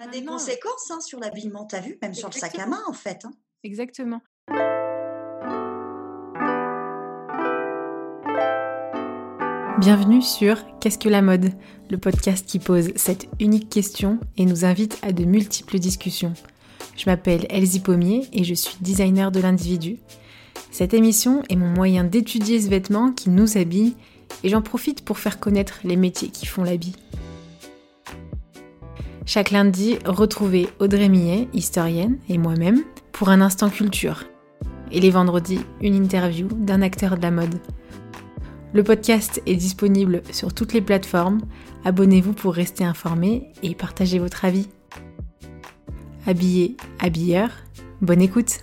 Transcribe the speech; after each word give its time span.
A 0.00 0.06
des 0.06 0.24
conséquences 0.24 0.92
hein, 0.92 1.00
sur 1.00 1.18
l'habillement, 1.18 1.66
tu 1.66 1.74
as 1.74 1.80
vu, 1.80 1.98
même 2.00 2.14
sur 2.14 2.28
le 2.28 2.38
sac 2.38 2.56
à 2.60 2.66
main 2.66 2.80
en 2.86 2.92
fait. 2.92 3.24
Hein. 3.24 3.32
Exactement. 3.64 4.20
Bienvenue 9.80 10.22
sur 10.22 10.56
Qu'est-ce 10.78 10.98
que 10.98 11.08
la 11.08 11.20
mode? 11.20 11.50
Le 11.90 11.98
podcast 11.98 12.46
qui 12.46 12.60
pose 12.60 12.92
cette 12.94 13.26
unique 13.40 13.68
question 13.68 14.20
et 14.36 14.44
nous 14.44 14.64
invite 14.64 15.00
à 15.02 15.10
de 15.10 15.24
multiples 15.24 15.80
discussions. 15.80 16.34
Je 16.96 17.06
m'appelle 17.06 17.48
Elsie 17.50 17.80
Pommier 17.80 18.28
et 18.32 18.44
je 18.44 18.54
suis 18.54 18.76
designer 18.80 19.32
de 19.32 19.40
l'individu. 19.40 19.98
Cette 20.70 20.94
émission 20.94 21.42
est 21.48 21.56
mon 21.56 21.70
moyen 21.70 22.04
d'étudier 22.04 22.60
ce 22.60 22.68
vêtement 22.68 23.10
qui 23.10 23.30
nous 23.30 23.58
habille 23.58 23.96
et 24.44 24.48
j'en 24.48 24.62
profite 24.62 25.04
pour 25.04 25.18
faire 25.18 25.40
connaître 25.40 25.80
les 25.82 25.96
métiers 25.96 26.28
qui 26.28 26.46
font 26.46 26.62
l'habit. 26.62 26.94
Chaque 29.28 29.50
lundi, 29.50 29.98
retrouvez 30.06 30.70
Audrey 30.78 31.10
Millet, 31.10 31.48
historienne, 31.52 32.16
et 32.30 32.38
moi-même 32.38 32.82
pour 33.12 33.28
un 33.28 33.42
instant 33.42 33.68
culture. 33.68 34.24
Et 34.90 35.00
les 35.00 35.10
vendredis, 35.10 35.60
une 35.82 35.94
interview 35.94 36.48
d'un 36.48 36.80
acteur 36.80 37.18
de 37.18 37.20
la 37.20 37.30
mode. 37.30 37.60
Le 38.72 38.82
podcast 38.82 39.42
est 39.44 39.56
disponible 39.56 40.22
sur 40.30 40.54
toutes 40.54 40.72
les 40.72 40.80
plateformes. 40.80 41.42
Abonnez-vous 41.84 42.32
pour 42.32 42.54
rester 42.54 42.84
informé 42.84 43.52
et 43.62 43.74
partager 43.74 44.18
votre 44.18 44.46
avis. 44.46 44.66
Habillé, 46.26 46.78
habilleur, 46.98 47.50
bonne 48.00 48.22
écoute! 48.22 48.60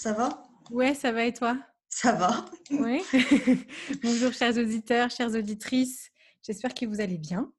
Ça 0.00 0.14
va? 0.14 0.42
Ouais, 0.70 0.94
ça 0.94 1.12
va 1.12 1.26
et 1.26 1.32
toi? 1.34 1.58
Ça 1.90 2.12
va. 2.12 2.46
Oui. 2.70 3.02
Bonjour 4.02 4.32
chers 4.32 4.56
auditeurs, 4.56 5.10
chères 5.10 5.34
auditrices. 5.34 6.10
J'espère 6.42 6.72
que 6.72 6.86
vous 6.86 7.02
allez 7.02 7.18
bien. 7.18 7.52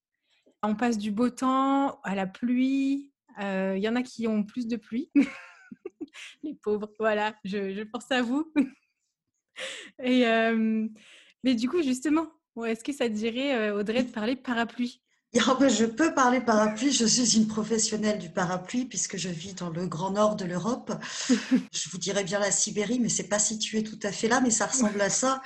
On 0.64 0.76
passe 0.76 0.98
du 0.98 1.12
beau 1.12 1.30
temps 1.30 2.02
à 2.02 2.16
la 2.16 2.26
pluie. 2.26 3.14
Euh, 3.40 3.76
il 3.78 3.84
y 3.84 3.88
en 3.88 3.96
a 3.96 4.02
qui 4.02 4.28
ont 4.28 4.44
plus 4.44 4.66
de 4.66 4.76
pluie. 4.76 5.12
Les 6.42 6.56
pauvres, 6.56 6.92
voilà, 6.98 7.36
je, 7.44 7.84
pense 7.84 8.12
à 8.12 8.24
vous. 8.24 8.52
Et, 10.04 10.26
euh, 10.26 10.88
mais 11.44 11.54
du 11.54 11.70
coup, 11.70 11.84
justement, 11.84 12.26
est-ce 12.66 12.84
que 12.84 12.92
ça 12.92 13.08
te 13.08 13.14
dirait, 13.14 13.56
euh, 13.56 13.78
Audrey, 13.78 14.02
de 14.02 14.12
parler 14.12 14.36
parapluie? 14.36 15.01
Je 15.34 15.86
peux 15.86 16.14
parler 16.14 16.42
parapluie. 16.42 16.92
Je 16.92 17.06
suis 17.06 17.38
une 17.38 17.48
professionnelle 17.48 18.20
du 18.20 18.30
parapluie 18.30 18.86
puisque 18.86 19.18
je 19.18 19.30
vis 19.30 19.54
dans 19.54 19.70
le 19.70 19.88
grand 19.88 20.12
nord 20.12 20.36
de 20.36 20.46
l'Europe. 20.46 20.92
je 21.30 21.90
vous 21.90 21.98
dirais 21.98 22.24
bien 22.24 22.40
la 22.40 22.52
Sibérie, 22.52 23.00
mais 23.00 23.10
c'est 23.10 23.30
pas 23.30 23.40
situé 23.40 23.84
tout 23.84 24.00
à 24.04 24.12
fait 24.12 24.28
là, 24.28 24.42
mais 24.42 24.52
ça 24.52 24.68
ressemble 24.68 25.02
à 25.02 25.10
ça. 25.10 25.42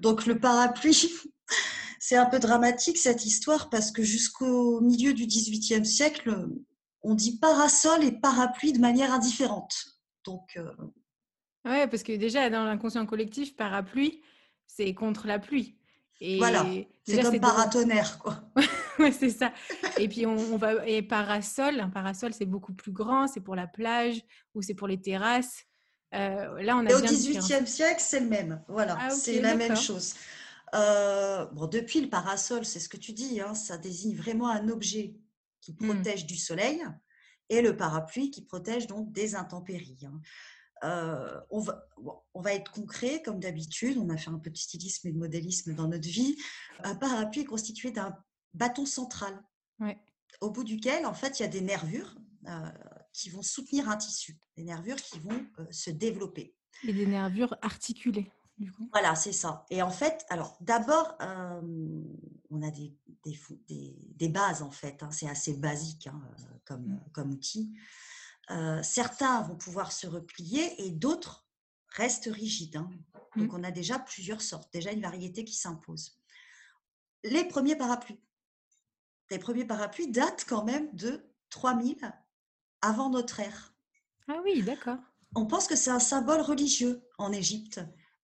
Donc 0.00 0.26
le 0.26 0.38
parapluie, 0.38 1.12
c'est 2.00 2.16
un 2.16 2.26
peu 2.26 2.38
dramatique 2.38 2.98
cette 2.98 3.24
histoire 3.26 3.68
parce 3.68 3.90
que 3.90 4.02
jusqu'au 4.02 4.80
milieu 4.80 5.12
du 5.12 5.26
XVIIIe 5.26 5.84
siècle, 5.84 6.48
on 7.02 7.14
dit 7.14 7.38
parasol 7.38 8.04
et 8.04 8.12
parapluie 8.12 8.72
de 8.72 8.80
manière 8.80 9.12
indifférente. 9.12 9.86
Donc 10.24 10.56
euh, 10.56 10.70
ouais, 11.64 11.86
parce 11.86 12.02
que 12.02 12.16
déjà 12.16 12.50
dans 12.50 12.64
l'inconscient 12.64 13.06
collectif, 13.06 13.54
parapluie, 13.54 14.22
c'est 14.66 14.92
contre 14.94 15.26
la 15.26 15.38
pluie. 15.38 15.78
Et 16.20 16.38
voilà, 16.38 16.64
c'est 17.06 17.22
comme 17.22 17.40
paratonnerre, 17.40 18.18
quoi. 18.18 18.42
ouais, 18.98 19.12
c'est 19.12 19.30
ça. 19.30 19.52
Et 19.98 20.08
puis 20.08 20.24
on, 20.24 20.56
va 20.56 20.86
et 20.86 21.02
parasol, 21.02 21.80
un 21.80 21.90
parasol 21.90 22.32
c'est 22.32 22.46
beaucoup 22.46 22.72
plus 22.72 22.92
grand, 22.92 23.26
c'est 23.26 23.40
pour 23.40 23.54
la 23.54 23.66
plage 23.66 24.22
ou 24.54 24.62
c'est 24.62 24.74
pour 24.74 24.88
les 24.88 25.00
terrasses. 25.00 25.64
Euh, 26.14 26.62
là, 26.62 26.76
on 26.76 26.86
a. 26.86 26.90
Et 26.90 26.94
au 26.94 27.00
XVIIIe 27.00 27.66
siècle, 27.66 28.00
c'est 28.00 28.20
le 28.20 28.28
même. 28.28 28.62
Voilà, 28.68 28.96
ah, 28.98 29.10
c'est 29.10 29.40
la 29.40 29.54
même 29.54 29.76
chose. 29.76 30.14
Euh, 30.74 31.44
bon, 31.52 31.66
depuis 31.66 32.00
le 32.00 32.08
parasol, 32.08 32.64
c'est 32.64 32.80
ce 32.80 32.88
que 32.88 32.96
tu 32.96 33.12
dis, 33.12 33.40
hein, 33.40 33.54
ça 33.54 33.76
désigne 33.76 34.16
vraiment 34.16 34.48
un 34.48 34.68
objet 34.68 35.14
qui 35.60 35.72
mmh. 35.72 35.76
protège 35.76 36.26
du 36.26 36.36
soleil 36.36 36.82
et 37.48 37.60
le 37.60 37.76
parapluie 37.76 38.30
qui 38.30 38.42
protège 38.42 38.86
donc 38.86 39.12
des 39.12 39.34
intempéries. 39.34 39.98
Hein. 40.04 40.20
Euh, 40.84 41.40
on, 41.50 41.60
va, 41.60 41.86
on, 42.34 42.40
va, 42.40 42.52
être 42.52 42.70
concret, 42.70 43.22
comme 43.22 43.40
d'habitude. 43.40 43.98
On 43.98 44.10
a 44.10 44.16
fait 44.16 44.30
un 44.30 44.38
peu 44.38 44.50
de 44.50 44.56
stylisme 44.56 45.08
et 45.08 45.12
de 45.12 45.18
modélisme 45.18 45.74
dans 45.74 45.88
notre 45.88 46.08
vie. 46.08 46.36
Un 46.84 46.94
parapluie 46.94 47.42
est 47.42 47.46
constitué 47.46 47.90
d'un 47.90 48.16
bâton 48.54 48.86
central, 48.86 49.42
au 50.40 50.50
bout 50.50 50.64
duquel, 50.64 51.06
en 51.06 51.14
fait, 51.14 51.38
il 51.38 51.42
y 51.42 51.46
a 51.46 51.48
des 51.48 51.60
nervures 51.60 52.16
euh, 52.46 52.70
qui 53.12 53.30
vont 53.30 53.42
soutenir 53.42 53.88
un 53.88 53.96
tissu, 53.96 54.38
des 54.56 54.64
nervures 54.64 54.96
qui 54.96 55.18
vont 55.18 55.46
euh, 55.58 55.66
se 55.70 55.90
développer. 55.90 56.54
Et 56.84 56.92
des 56.92 57.06
nervures 57.06 57.56
articulées. 57.62 58.30
Du 58.58 58.72
coup. 58.72 58.88
Voilà, 58.92 59.14
c'est 59.14 59.32
ça. 59.32 59.66
Et 59.70 59.82
en 59.82 59.90
fait, 59.90 60.24
alors 60.30 60.56
d'abord, 60.60 61.14
euh, 61.20 61.60
on 62.50 62.62
a 62.62 62.70
des, 62.70 62.94
des, 63.24 63.96
des, 64.14 64.28
bases 64.28 64.62
en 64.62 64.70
fait. 64.70 65.02
Hein. 65.02 65.10
c'est 65.10 65.28
assez 65.28 65.54
basique 65.54 66.06
hein, 66.06 66.22
comme, 66.64 66.86
mmh. 66.86 67.00
comme 67.12 67.30
outil. 67.32 67.74
Certains 68.82 69.42
vont 69.42 69.56
pouvoir 69.56 69.92
se 69.92 70.06
replier 70.06 70.86
et 70.86 70.90
d'autres 70.90 71.46
restent 71.88 72.30
rigides. 72.32 72.76
Hein. 72.76 72.90
Donc, 73.36 73.52
mmh. 73.52 73.56
on 73.56 73.64
a 73.64 73.70
déjà 73.70 73.98
plusieurs 73.98 74.40
sortes, 74.40 74.72
déjà 74.72 74.92
une 74.92 75.02
variété 75.02 75.44
qui 75.44 75.54
s'impose. 75.54 76.18
Les 77.24 77.44
premiers 77.44 77.76
parapluies 77.76 78.20
les 79.30 79.38
premiers 79.38 79.64
parapluies 79.64 80.08
datent 80.08 80.44
quand 80.48 80.64
même 80.64 80.88
de 80.94 81.20
3000 81.50 81.96
avant 82.82 83.10
notre 83.10 83.40
ère. 83.40 83.74
Ah 84.28 84.40
oui, 84.44 84.62
d'accord. 84.62 84.98
On 85.34 85.46
pense 85.46 85.66
que 85.66 85.76
c'est 85.76 85.90
un 85.90 86.00
symbole 86.00 86.40
religieux 86.40 87.02
en 87.18 87.32
Égypte, 87.32 87.80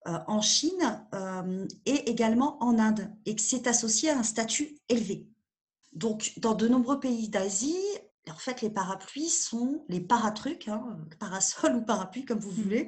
euh, 0.07 0.19
en 0.27 0.41
Chine 0.41 1.07
euh, 1.15 1.67
et 1.87 2.11
également 2.11 2.63
en 2.63 2.79
Inde, 2.79 3.13
et 3.27 3.35
que 3.35 3.43
c'est 3.43 3.67
associé 3.67 4.11
à 4.11 4.19
un 4.19 4.23
statut 4.23 4.79
élevé. 4.89 5.29
Donc, 5.93 6.33
dans 6.39 6.55
de 6.55 6.69
nombreux 6.69 7.01
pays 7.01 7.29
d'Asie, 7.29 7.77
en 8.31 8.37
fait, 8.37 8.63
les 8.63 8.71
parapluies 8.71 9.29
sont, 9.29 9.85
les 9.89 10.01
paratrucs, 10.01 10.69
hein, 10.69 10.99
parasol 11.19 11.77
ou 11.77 11.83
parapluie 11.83 12.25
comme 12.25 12.39
vous 12.39 12.51
mmh. 12.51 12.63
voulez, 12.63 12.87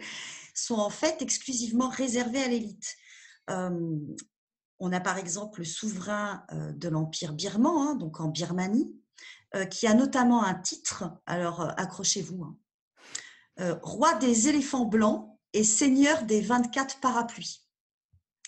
sont 0.54 0.76
en 0.76 0.90
fait 0.90 1.22
exclusivement 1.22 1.88
réservés 1.88 2.42
à 2.42 2.48
l'élite. 2.48 2.96
Euh, 3.50 3.98
on 4.78 4.92
a 4.92 5.00
par 5.00 5.18
exemple 5.18 5.60
le 5.60 5.64
souverain 5.64 6.44
euh, 6.52 6.72
de 6.72 6.88
l'Empire 6.88 7.32
birman, 7.32 7.72
hein, 7.76 7.94
donc 7.94 8.20
en 8.20 8.28
Birmanie, 8.28 8.94
euh, 9.54 9.64
qui 9.64 9.86
a 9.86 9.94
notamment 9.94 10.44
un 10.44 10.54
titre, 10.54 11.04
alors 11.26 11.62
euh, 11.62 11.70
accrochez-vous, 11.76 12.44
hein, 12.44 12.58
roi 13.82 14.14
des 14.14 14.48
éléphants 14.48 14.84
blancs 14.84 15.30
et 15.52 15.64
seigneur 15.64 16.24
des 16.24 16.40
24 16.40 17.00
parapluies. 17.00 17.63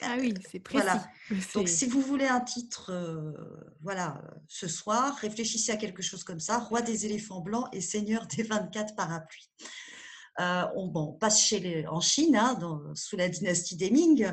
Ah 0.02 0.16
oui, 0.18 0.34
c'est 0.50 0.60
précis. 0.60 0.82
Voilà. 0.84 1.04
Donc, 1.54 1.68
si 1.68 1.86
vous 1.86 2.00
voulez 2.00 2.26
un 2.26 2.40
titre, 2.40 2.92
voilà, 3.80 4.22
ce 4.48 4.68
soir, 4.68 5.16
réfléchissez 5.16 5.72
à 5.72 5.76
quelque 5.76 6.02
chose 6.02 6.22
comme 6.22 6.40
ça 6.40 6.58
roi 6.58 6.82
des 6.82 7.06
éléphants 7.06 7.40
blancs 7.40 7.68
et 7.72 7.80
seigneur 7.80 8.26
des 8.26 8.42
24 8.42 8.94
parapluies. 8.94 9.50
on, 10.38 11.16
passe 11.18 11.40
chez 11.40 11.60
les, 11.60 11.86
en 11.86 12.00
Chine, 12.00 12.36
hein, 12.36 12.58
sous 12.94 13.16
la 13.16 13.28
dynastie 13.28 13.76
des 13.76 13.90
Ming. 13.90 14.30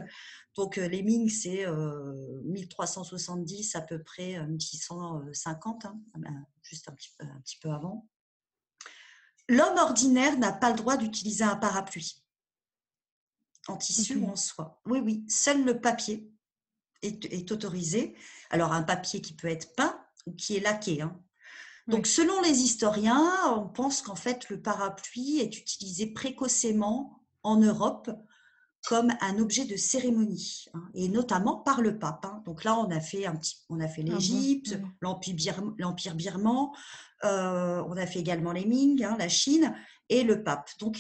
Donc 0.56 0.76
les 0.76 1.02
Ming, 1.02 1.30
c'est 1.30 1.66
1370 2.46 3.76
à 3.76 3.82
peu 3.82 4.04
près, 4.04 4.46
1650, 4.46 5.86
hein, 5.86 6.00
ah 6.14 6.18
ben, 6.20 6.46
juste 6.62 6.90
un 6.90 6.94
petit, 6.94 7.58
peu 7.62 7.70
avant. 7.70 8.08
L'homme 9.50 9.78
ordinaire 9.78 10.38
n'a 10.38 10.54
pas 10.54 10.70
le 10.70 10.78
droit 10.78 10.98
d'utiliser 10.98 11.44
un 11.44 11.56
parapluie 11.56 12.23
en 13.68 13.78
tissu 13.78 14.18
ou 14.18 14.30
en 14.30 14.36
soie. 14.36 14.82
Oui, 14.86 15.00
oui, 15.00 15.24
seul 15.28 15.64
le 15.64 15.80
papier 15.80 16.30
est, 17.02 17.52
autorisé. 17.52 18.16
Alors 18.50 18.72
un 18.74 18.84
papier 18.84 19.22
qui 19.22 19.34
peut 19.34 19.48
être 19.48 19.76
peint 19.76 20.00
ou 20.26 20.34
qui 20.34 20.56
est 20.56 20.62
laqué. 20.62 21.02
Hein. 21.02 21.20
Donc 21.88 22.08
selon 22.08 22.42
les 22.42 22.62
historiens, 22.62 23.30
on 23.56 23.68
pense 23.68 24.02
qu'en 24.02 24.16
fait 24.16 24.50
le 24.50 24.62
parapluie 24.62 25.40
est 25.40 25.58
utilisé 25.58 26.08
précocement 26.08 27.22
en 27.44 27.58
Europe 27.58 28.10
comme 28.86 29.14
un 29.22 29.40
objet 29.40 29.64
de 29.64 29.78
cérémonie, 29.78 30.66
hein, 30.74 30.84
et 30.94 31.08
notamment 31.08 31.56
par 31.56 31.82
le 31.82 31.98
pape. 32.00 32.26
Hein. 32.26 32.44
Donc 32.46 32.66
là, 32.66 32.78
on 32.78 32.92
a 32.92 33.00
fait 33.00 33.26
un 33.26 33.36
petit, 33.36 33.56
on 33.70 33.80
a 33.80 33.88
fait 33.88 34.04
ah 34.06 34.14
l'Égypte, 34.14 34.78
l'Empire 35.02 36.16
birman, 36.16 36.70
euh, 37.24 37.82
on 37.88 37.96
a 37.96 38.06
fait 38.06 38.20
également 38.20 38.52
les 38.52 38.66
Ming, 38.66 39.02
hein, 39.04 39.16
la 39.18 39.30
Chine 39.30 39.74
et 40.10 40.24
le 40.24 40.44
pape. 40.44 40.70
Donc 40.80 40.98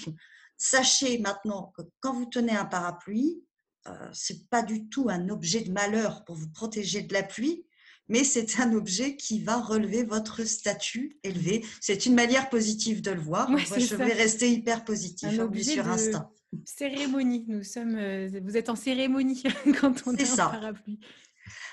sachez 0.63 1.17
maintenant 1.19 1.73
que 1.77 1.81
quand 1.99 2.13
vous 2.13 2.25
tenez 2.25 2.55
un 2.55 2.65
parapluie, 2.65 3.43
euh, 3.87 4.09
c'est 4.13 4.49
pas 4.49 4.61
du 4.61 4.87
tout 4.89 5.07
un 5.09 5.29
objet 5.29 5.61
de 5.61 5.71
malheur 5.71 6.23
pour 6.25 6.35
vous 6.35 6.49
protéger 6.49 7.01
de 7.01 7.13
la 7.13 7.23
pluie, 7.23 7.65
mais 8.07 8.23
c'est 8.23 8.59
un 8.59 8.73
objet 8.73 9.15
qui 9.15 9.41
va 9.41 9.61
relever 9.61 10.03
votre 10.03 10.43
statut 10.43 11.17
élevé. 11.23 11.65
C'est 11.81 12.05
une 12.05 12.15
manière 12.15 12.49
positive 12.49 13.01
de 13.01 13.11
le 13.11 13.21
voir. 13.21 13.49
Moi, 13.49 13.59
je 13.59 13.95
vais 13.95 14.13
rester 14.13 14.51
hyper 14.51 14.85
positif, 14.85 15.29
sur 15.31 15.87
instinct 15.87 16.29
cérémonie. 16.65 17.45
Nous 17.47 17.63
sommes, 17.63 17.95
euh, 17.95 18.29
vous 18.43 18.57
êtes 18.57 18.69
en 18.69 18.75
cérémonie 18.75 19.43
quand 19.81 20.03
on 20.05 20.15
est, 20.15 20.25
ça. 20.25 20.47
parapluie. 20.47 20.99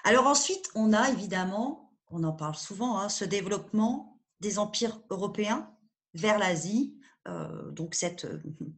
Alors 0.04 0.26
ensuite, 0.26 0.68
on 0.74 0.92
a 0.92 1.10
évidemment, 1.10 1.92
on 2.08 2.24
en 2.24 2.32
parle 2.32 2.56
souvent, 2.56 2.98
hein, 2.98 3.08
ce 3.08 3.24
développement 3.24 4.20
des 4.40 4.58
empires 4.58 5.00
européens 5.10 5.70
vers 6.14 6.38
l'Asie, 6.38 6.96
donc 7.26 7.94
cette 7.94 8.26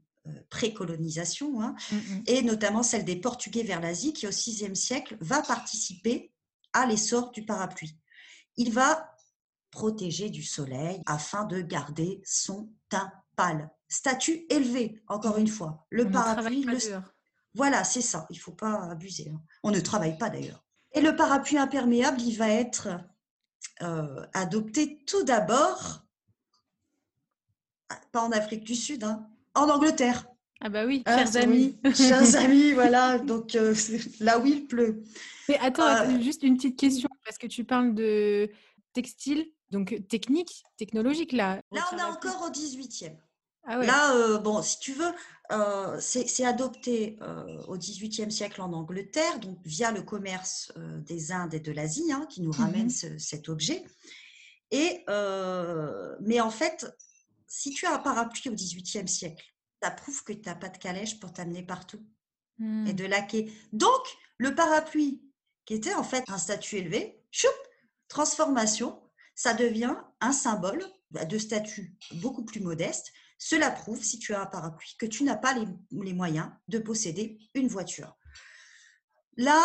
précolonisation, 0.50 1.62
hein, 1.62 1.74
mmh 1.90 1.96
et 2.26 2.42
notamment 2.42 2.82
celle 2.82 3.04
des 3.04 3.16
Portugais 3.16 3.62
vers 3.62 3.80
l'Asie, 3.80 4.12
qui 4.12 4.26
au 4.26 4.30
VIe 4.30 4.76
siècle 4.76 5.16
va 5.20 5.42
participer 5.42 6.32
à 6.72 6.86
l'essor 6.86 7.30
du 7.32 7.44
parapluie. 7.44 7.96
Il 8.56 8.72
va 8.72 9.14
protéger 9.70 10.30
du 10.30 10.42
soleil 10.42 11.02
afin 11.06 11.44
de 11.44 11.60
garder 11.60 12.20
son 12.24 12.70
teint 12.88 13.12
pâle. 13.36 13.70
Statut 13.88 14.46
élevé, 14.48 15.02
encore 15.08 15.38
une 15.38 15.48
fois. 15.48 15.86
Le 15.90 16.08
parapluie, 16.08 16.66
voilà, 17.54 17.84
c'est 17.84 18.02
ça. 18.02 18.26
Il 18.30 18.36
ne 18.36 18.40
faut 18.40 18.52
pas 18.52 18.90
abuser. 18.90 19.30
Hein. 19.30 19.40
On 19.62 19.70
ne 19.70 19.80
travaille 19.80 20.16
pas 20.16 20.30
d'ailleurs. 20.30 20.64
Et 20.92 21.00
le 21.00 21.16
parapluie 21.16 21.58
imperméable, 21.58 22.20
il 22.20 22.36
va 22.36 22.48
être 22.48 22.88
euh, 23.82 24.26
adopté 24.32 25.02
tout 25.06 25.24
d'abord, 25.24 26.01
pas 28.12 28.22
en 28.22 28.32
Afrique 28.32 28.64
du 28.64 28.74
Sud, 28.74 29.04
hein, 29.04 29.26
en 29.54 29.68
Angleterre. 29.68 30.26
Ah 30.60 30.68
bah 30.68 30.86
oui, 30.86 31.02
ah, 31.06 31.18
chers 31.18 31.42
amis. 31.42 31.78
chers 31.94 32.36
amis, 32.42 32.72
voilà. 32.72 33.18
Donc 33.18 33.54
euh, 33.54 33.74
là 34.20 34.38
où 34.38 34.46
il 34.46 34.66
pleut. 34.66 35.02
Mais 35.48 35.58
attends, 35.58 35.88
euh, 35.88 36.20
juste 36.20 36.42
une 36.42 36.56
petite 36.56 36.78
question, 36.78 37.08
parce 37.24 37.38
que 37.38 37.46
tu 37.46 37.64
parles 37.64 37.94
de 37.94 38.50
textile, 38.92 39.46
donc 39.70 39.96
technique, 40.08 40.62
technologique 40.76 41.32
là. 41.32 41.60
Là, 41.72 41.82
on 41.92 41.98
est 41.98 42.02
encore 42.02 42.46
au 42.46 42.50
18e. 42.50 43.16
Ah 43.64 43.76
Là, 43.78 44.16
euh, 44.16 44.38
bon, 44.38 44.60
si 44.60 44.80
tu 44.80 44.92
veux, 44.92 45.12
euh, 45.52 45.96
c'est 46.00 46.44
adopté 46.44 47.16
euh, 47.22 47.62
au 47.68 47.76
XVIIIe 47.76 48.32
siècle 48.32 48.60
en 48.60 48.72
Angleterre, 48.72 49.38
donc 49.38 49.58
via 49.64 49.92
le 49.92 50.02
commerce 50.02 50.72
des 50.76 51.30
Indes 51.30 51.54
et 51.54 51.60
de 51.60 51.70
l'Asie, 51.70 52.12
hein, 52.12 52.26
qui 52.28 52.42
nous 52.42 52.50
ramène 52.50 52.86
mmh 52.86 53.18
cet 53.18 53.48
objet. 53.48 53.84
Et, 54.72 55.04
mais 56.20 56.40
en 56.40 56.50
fait, 56.50 56.86
si 57.52 57.70
tu 57.70 57.84
as 57.84 57.94
un 57.94 57.98
parapluie 57.98 58.48
au 58.48 58.54
XVIIIe 58.54 59.08
siècle, 59.08 59.44
ça 59.82 59.90
prouve 59.90 60.24
que 60.24 60.32
tu 60.32 60.42
n'as 60.46 60.54
pas 60.54 60.70
de 60.70 60.78
calèche 60.78 61.20
pour 61.20 61.32
t'amener 61.32 61.62
partout 61.62 62.02
et 62.58 62.62
mmh. 62.62 62.92
de 62.92 63.04
laquer. 63.04 63.52
Donc, 63.72 64.02
le 64.38 64.54
parapluie, 64.54 65.22
qui 65.66 65.74
était 65.74 65.94
en 65.94 66.04
fait 66.04 66.24
un 66.28 66.38
statut 66.38 66.76
élevé, 66.76 67.20
choup, 67.30 67.48
transformation, 68.08 69.02
ça 69.34 69.52
devient 69.54 69.94
un 70.20 70.32
symbole 70.32 70.84
de 71.10 71.38
statut 71.38 71.94
beaucoup 72.12 72.44
plus 72.44 72.60
modeste 72.60 73.12
cela 73.44 73.72
prouve, 73.72 74.00
si 74.04 74.20
tu 74.20 74.34
as 74.34 74.42
un 74.42 74.46
parapluie, 74.46 74.94
que 75.00 75.06
tu 75.06 75.24
n'as 75.24 75.36
pas 75.36 75.52
les, 75.90 76.12
moyens 76.12 76.48
de 76.68 76.78
posséder 76.78 77.40
une 77.54 77.66
voiture. 77.66 78.16
Là, 79.36 79.60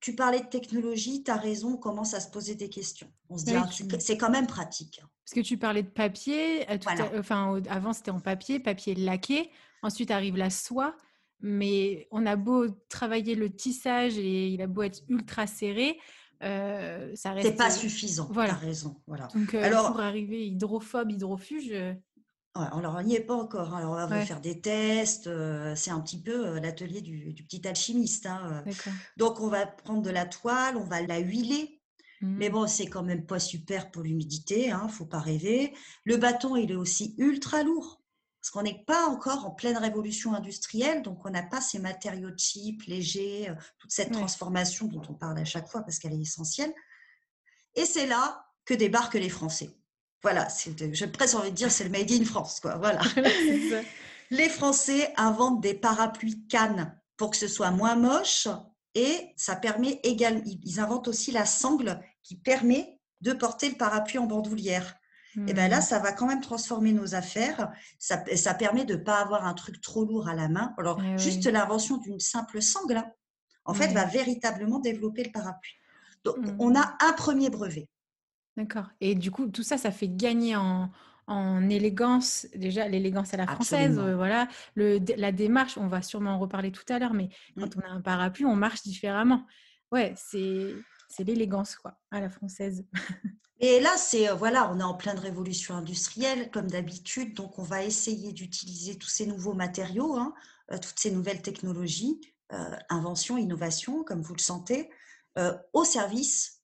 tu 0.00 0.14
parlais 0.14 0.40
de 0.40 0.46
technologie, 0.46 1.22
tu 1.22 1.30
as 1.30 1.36
raison, 1.36 1.74
on 1.74 1.76
commence 1.76 2.14
à 2.14 2.20
se 2.20 2.30
poser 2.30 2.54
des 2.54 2.68
questions. 2.68 3.10
On 3.28 3.38
se 3.38 3.44
dit, 3.44 3.54
ah, 3.54 3.68
c'est 3.98 4.16
quand 4.16 4.30
même 4.30 4.46
pratique. 4.46 5.00
Parce 5.24 5.34
que 5.34 5.40
tu 5.40 5.58
parlais 5.58 5.82
de 5.82 5.88
papier, 5.88 6.70
euh, 6.70 6.78
enfin, 7.18 7.60
avant 7.68 7.92
c'était 7.92 8.10
en 8.10 8.20
papier, 8.20 8.60
papier 8.60 8.94
laqué, 8.94 9.50
ensuite 9.82 10.10
arrive 10.10 10.36
la 10.36 10.50
soie, 10.50 10.96
mais 11.40 12.06
on 12.10 12.26
a 12.26 12.36
beau 12.36 12.68
travailler 12.88 13.34
le 13.34 13.50
tissage 13.50 14.18
et 14.18 14.48
il 14.48 14.62
a 14.62 14.66
beau 14.66 14.82
être 14.82 15.02
ultra 15.08 15.46
serré, 15.46 15.98
euh, 16.42 17.10
ça 17.14 17.32
reste. 17.32 17.48
C'est 17.48 17.56
pas 17.56 17.70
suffisant. 17.70 18.28
Voilà. 18.30 18.54
As 18.54 18.58
raison. 18.58 19.00
Voilà. 19.06 19.28
Donc, 19.34 19.54
euh, 19.54 19.62
Alors, 19.62 19.92
pour 19.92 20.00
arriver 20.00 20.46
hydrophobe, 20.46 21.10
hydrofuge, 21.10 21.74
alors, 22.72 22.96
on 22.96 23.02
n'y 23.02 23.14
est 23.14 23.20
pas 23.20 23.34
encore. 23.34 23.74
Hein. 23.74 23.78
Alors, 23.78 23.92
on 23.92 24.06
va 24.06 24.24
faire 24.24 24.40
des 24.40 24.60
tests. 24.60 25.26
Euh, 25.26 25.74
c'est 25.76 25.90
un 25.90 26.00
petit 26.00 26.20
peu 26.20 26.46
euh, 26.46 26.60
l'atelier 26.60 27.00
du, 27.00 27.34
petit 27.34 27.66
alchimiste. 27.66 28.26
Hein, 28.26 28.62
euh. 28.66 28.72
Donc, 29.16 29.40
on 29.40 29.48
va 29.48 29.66
prendre 29.66 30.02
de 30.02 30.10
la 30.10 30.26
toile, 30.26 30.76
on 30.76 30.84
va 30.84 31.02
la 31.02 31.18
huiler. 31.18 31.80
Mais 32.22 32.48
mmh. 32.48 32.52
bon, 32.52 32.66
c'est 32.66 32.86
quand 32.86 33.02
même 33.02 33.26
pas 33.26 33.38
super 33.38 33.90
pour 33.90 34.02
l'humidité. 34.02 34.70
Hein, 34.70 34.88
faut 34.88 35.04
pas 35.04 35.20
rêver. 35.20 35.74
Le 36.04 36.16
bâton, 36.16 36.56
il 36.56 36.70
est 36.70 36.76
aussi 36.76 37.14
ultra 37.18 37.62
lourd. 37.62 38.02
Parce 38.40 38.50
qu'on 38.50 38.62
n'est 38.62 38.84
pas 38.86 39.06
encore 39.08 39.44
en 39.44 39.50
pleine 39.50 39.76
révolution 39.76 40.32
industrielle, 40.32 41.02
donc 41.02 41.26
on 41.26 41.30
n'a 41.30 41.42
pas 41.42 41.60
ces 41.60 41.80
matériaux 41.80 42.30
cheap, 42.38 42.84
légers, 42.84 43.52
toute 43.78 43.90
cette 43.90 44.12
transformation 44.12 44.86
dont 44.86 45.02
on 45.08 45.14
parle 45.14 45.36
à 45.38 45.44
chaque 45.44 45.66
fois 45.66 45.82
parce 45.82 45.98
qu'elle 45.98 46.12
est 46.12 46.20
essentielle. 46.20 46.72
Et 47.74 47.84
c'est 47.84 48.06
là 48.06 48.46
que 48.64 48.74
débarquent 48.74 49.14
les 49.14 49.28
Français. 49.28 49.76
Voilà, 50.26 50.48
j'ai 50.92 51.06
presque 51.06 51.36
envie 51.36 51.52
de 51.52 51.54
dire 51.54 51.70
c'est 51.70 51.84
le 51.84 51.90
Made 51.90 52.10
in 52.10 52.24
France. 52.24 52.58
Quoi. 52.58 52.78
Voilà. 52.78 53.00
Les 54.30 54.48
Français 54.48 55.14
inventent 55.16 55.60
des 55.60 55.72
parapluies 55.72 56.48
cannes 56.48 56.98
pour 57.16 57.30
que 57.30 57.36
ce 57.36 57.46
soit 57.46 57.70
moins 57.70 57.94
moche 57.94 58.48
et 58.96 59.32
ça 59.36 59.54
permet 59.54 60.00
également, 60.02 60.42
ils 60.44 60.80
inventent 60.80 61.06
aussi 61.06 61.30
la 61.30 61.46
sangle 61.46 62.00
qui 62.24 62.34
permet 62.34 62.98
de 63.20 63.34
porter 63.34 63.68
le 63.68 63.76
parapluie 63.76 64.18
en 64.18 64.26
bandoulière. 64.26 64.96
Et 65.46 65.52
bien 65.52 65.68
là, 65.68 65.78
mmh. 65.78 65.82
ça 65.82 66.00
va 66.00 66.10
quand 66.12 66.26
même 66.26 66.40
transformer 66.40 66.92
nos 66.92 67.14
affaires. 67.14 67.70
Ça, 68.00 68.24
ça 68.34 68.54
permet 68.54 68.84
de 68.84 68.94
ne 68.94 69.02
pas 69.04 69.20
avoir 69.20 69.46
un 69.46 69.54
truc 69.54 69.80
trop 69.80 70.04
lourd 70.04 70.28
à 70.28 70.34
la 70.34 70.48
main. 70.48 70.74
Alors, 70.76 71.00
eh 71.04 71.18
juste 71.18 71.46
l'invention 71.46 71.98
d'une 71.98 72.18
simple 72.18 72.60
sangle, 72.60 72.96
hein, 72.96 73.12
en 73.64 73.74
fait, 73.74 73.92
va 73.92 74.06
véritablement 74.06 74.80
développer 74.80 75.22
le 75.22 75.30
parapluie. 75.30 75.74
Donc, 76.24 76.38
mmh. 76.38 76.56
on 76.58 76.74
a 76.74 76.96
un 77.00 77.12
premier 77.12 77.50
brevet. 77.50 77.88
D'accord. 78.56 78.86
Et 79.00 79.14
du 79.14 79.30
coup, 79.30 79.48
tout 79.48 79.62
ça, 79.62 79.76
ça 79.76 79.90
fait 79.90 80.08
gagner 80.08 80.56
en, 80.56 80.90
en 81.26 81.68
élégance, 81.68 82.46
déjà 82.54 82.88
l'élégance 82.88 83.34
à 83.34 83.36
la 83.36 83.46
française, 83.46 83.98
euh, 83.98 84.16
voilà, 84.16 84.48
le, 84.74 84.98
la 85.16 85.32
démarche, 85.32 85.76
on 85.76 85.88
va 85.88 86.02
sûrement 86.02 86.32
en 86.32 86.38
reparler 86.38 86.70
tout 86.70 86.84
à 86.88 86.98
l'heure, 86.98 87.14
mais 87.14 87.28
mmh. 87.56 87.60
quand 87.60 87.76
on 87.76 87.80
a 87.80 87.88
un 87.88 88.00
parapluie, 88.00 88.44
on 88.44 88.56
marche 88.56 88.82
différemment. 88.82 89.44
Ouais, 89.92 90.14
c'est 90.16 90.74
c'est 91.08 91.22
l'élégance 91.22 91.76
quoi, 91.76 91.98
à 92.10 92.20
la 92.20 92.28
française. 92.28 92.84
Et 93.60 93.80
là, 93.80 93.96
c'est 93.96 94.28
euh, 94.28 94.34
voilà, 94.34 94.70
on 94.72 94.80
est 94.80 94.84
en 94.84 94.94
pleine 94.94 95.18
révolution 95.18 95.74
industrielle 95.74 96.50
comme 96.50 96.68
d'habitude, 96.68 97.34
donc 97.34 97.58
on 97.58 97.62
va 97.62 97.84
essayer 97.84 98.32
d'utiliser 98.32 98.96
tous 98.96 99.08
ces 99.08 99.26
nouveaux 99.26 99.54
matériaux, 99.54 100.16
hein, 100.16 100.34
euh, 100.72 100.78
toutes 100.78 100.98
ces 100.98 101.10
nouvelles 101.10 101.42
technologies, 101.42 102.20
invention, 102.88 103.36
innovation, 103.36 104.04
comme 104.04 104.22
vous 104.22 104.34
le 104.34 104.40
sentez, 104.40 104.88
au 105.72 105.82
service 105.84 106.55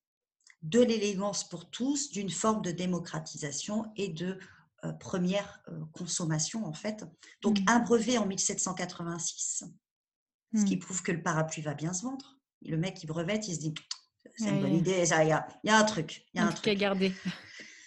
de 0.63 0.81
l'élégance 0.81 1.49
pour 1.49 1.71
tous, 1.71 2.11
d'une 2.11 2.31
forme 2.31 2.63
de 2.63 2.71
démocratisation 2.71 3.87
et 3.97 4.09
de 4.09 4.39
euh, 4.85 4.93
première 4.93 5.61
euh, 5.69 5.79
consommation 5.93 6.65
en 6.65 6.73
fait. 6.73 7.05
Donc 7.41 7.61
mmh. 7.61 7.65
un 7.69 7.79
brevet 7.81 8.19
en 8.19 8.27
1786, 8.27 9.65
ce 10.55 10.65
qui 10.65 10.77
mmh. 10.77 10.79
prouve 10.81 11.03
que 11.03 11.13
le 11.13 11.23
parapluie 11.23 11.63
va 11.63 11.75
bien 11.75 11.93
se 11.93 12.03
vendre. 12.03 12.39
Le 12.65 12.77
mec 12.77 13.03
il 13.03 13.07
brevette, 13.07 13.49
il 13.49 13.55
se 13.55 13.61
dit 13.61 13.75
c'est 14.37 14.49
une 14.49 14.61
bonne 14.61 14.75
idée, 14.75 15.05
il 15.05 15.29
y, 15.29 15.33
a, 15.33 15.47
un 15.77 15.85
truc, 15.85 16.25
il 16.33 16.39
y 16.39 16.41
a 16.41 16.47
un, 16.47 16.53
truc 16.53 16.69
à 16.69 16.75
garder. 16.75 17.13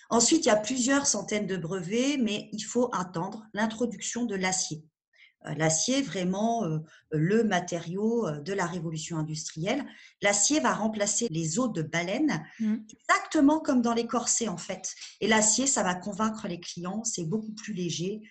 Ensuite, 0.10 0.46
il 0.46 0.50
y 0.50 0.52
a 0.52 0.56
plusieurs 0.56 1.08
centaines 1.08 1.48
de 1.48 1.58
brevets, 1.58 2.18
mais 2.18 2.50
il 2.52 2.62
faut 2.62 2.90
attendre 2.94 3.46
l'introduction 3.54 4.26
de 4.26 4.36
l'acier. 4.36 4.86
Euh, 5.48 5.54
l'acier, 5.56 6.02
vraiment 6.02 6.66
euh, 6.66 6.80
le 7.12 7.44
matériau 7.44 8.28
euh, 8.28 8.40
de 8.40 8.54
la 8.54 8.66
révolution 8.66 9.18
industrielle. 9.18 9.86
L'acier 10.22 10.60
va 10.60 10.74
remplacer 10.74 11.28
les 11.30 11.60
os 11.60 11.72
de 11.72 11.82
baleine, 11.82 12.46
mmh. 12.60 12.76
exactement 12.90 13.60
comme 13.60 13.82
dans 13.82 13.94
les 13.94 14.08
corsets 14.08 14.48
en 14.48 14.58
fait. 14.58 14.94
Et 15.22 15.28
l'acier, 15.28 15.68
ça 15.68 15.84
va 15.84 15.96
convaincre 15.96 16.48
les 16.48 16.60
clients, 16.60 17.04
c'est 17.04 17.26
beaucoup 17.26 17.54
plus 17.54 17.74
léger. 17.74 18.22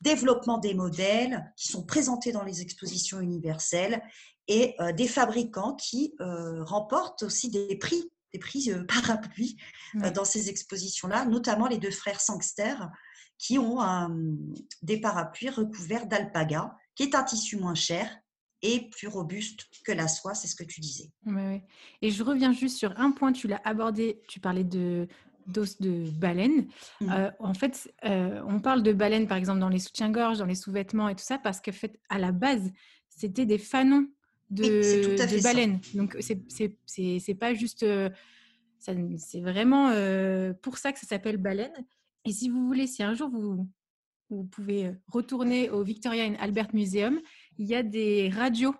Développement 0.00 0.58
des 0.58 0.74
modèles 0.74 1.52
qui 1.56 1.68
sont 1.68 1.84
présentés 1.84 2.32
dans 2.32 2.44
les 2.44 2.62
expositions 2.62 3.20
universelles 3.20 4.02
et 4.48 4.74
des 4.96 5.06
fabricants 5.06 5.74
qui 5.74 6.14
remportent 6.18 7.22
aussi 7.22 7.50
des 7.50 7.76
prix, 7.76 8.10
des 8.32 8.38
prix 8.38 8.72
parapluies 8.88 9.58
dans 10.14 10.24
ces 10.24 10.48
expositions-là, 10.48 11.26
notamment 11.26 11.68
les 11.68 11.76
deux 11.76 11.90
frères 11.90 12.22
Sangster 12.22 12.76
qui 13.40 13.58
ont 13.58 13.80
des 14.82 15.00
parapluies 15.00 15.48
recouverts 15.48 16.06
d'alpaga, 16.06 16.76
qui 16.94 17.04
est 17.04 17.14
un 17.14 17.24
tissu 17.24 17.56
moins 17.56 17.74
cher 17.74 18.06
et 18.60 18.90
plus 18.90 19.08
robuste 19.08 19.66
que 19.82 19.92
la 19.92 20.08
soie, 20.08 20.34
c'est 20.34 20.46
ce 20.46 20.54
que 20.54 20.62
tu 20.62 20.82
disais. 20.82 21.10
Et 22.02 22.10
je 22.10 22.22
reviens 22.22 22.52
juste 22.52 22.76
sur 22.76 22.92
un 23.00 23.12
point, 23.12 23.32
tu 23.32 23.48
l'as 23.48 23.62
abordé, 23.64 24.20
tu 24.28 24.40
parlais 24.40 24.64
de 24.64 25.08
d'os 25.46 25.80
de 25.80 26.10
baleine. 26.10 26.66
Mmh. 27.00 27.10
Euh, 27.10 27.30
en 27.38 27.54
fait, 27.54 27.92
euh, 28.04 28.42
on 28.46 28.60
parle 28.60 28.82
de 28.82 28.92
baleine, 28.92 29.26
par 29.26 29.38
exemple, 29.38 29.58
dans 29.58 29.70
les 29.70 29.78
soutiens-gorge, 29.78 30.38
dans 30.38 30.44
les 30.44 30.54
sous-vêtements 30.54 31.08
et 31.08 31.14
tout 31.14 31.24
ça, 31.24 31.38
parce 31.38 31.62
que 31.62 31.72
fait, 31.72 31.98
à 32.10 32.18
la 32.18 32.30
base, 32.30 32.70
c'était 33.08 33.46
des 33.46 33.58
fanons 33.58 34.06
de, 34.50 34.62
de 34.62 35.42
baleine. 35.42 35.80
Donc, 35.94 36.16
c'est 36.20 37.34
pas 37.34 37.54
juste... 37.54 37.84
Euh, 37.84 38.10
c'est 38.78 39.40
vraiment 39.40 39.90
pour 40.62 40.76
ça 40.78 40.92
que 40.92 41.00
ça 41.00 41.06
s'appelle 41.06 41.38
baleine. 41.38 41.72
Et 42.24 42.32
si 42.32 42.48
vous 42.48 42.66
voulez, 42.66 42.86
si 42.86 43.02
un 43.02 43.14
jour 43.14 43.30
vous, 43.30 43.68
vous 44.30 44.44
pouvez 44.44 44.92
retourner 45.08 45.70
au 45.70 45.82
Victoria 45.82 46.26
and 46.26 46.36
Albert 46.38 46.74
Museum, 46.74 47.20
il 47.58 47.66
y 47.66 47.74
a 47.74 47.82
des 47.82 48.30
radios 48.30 48.74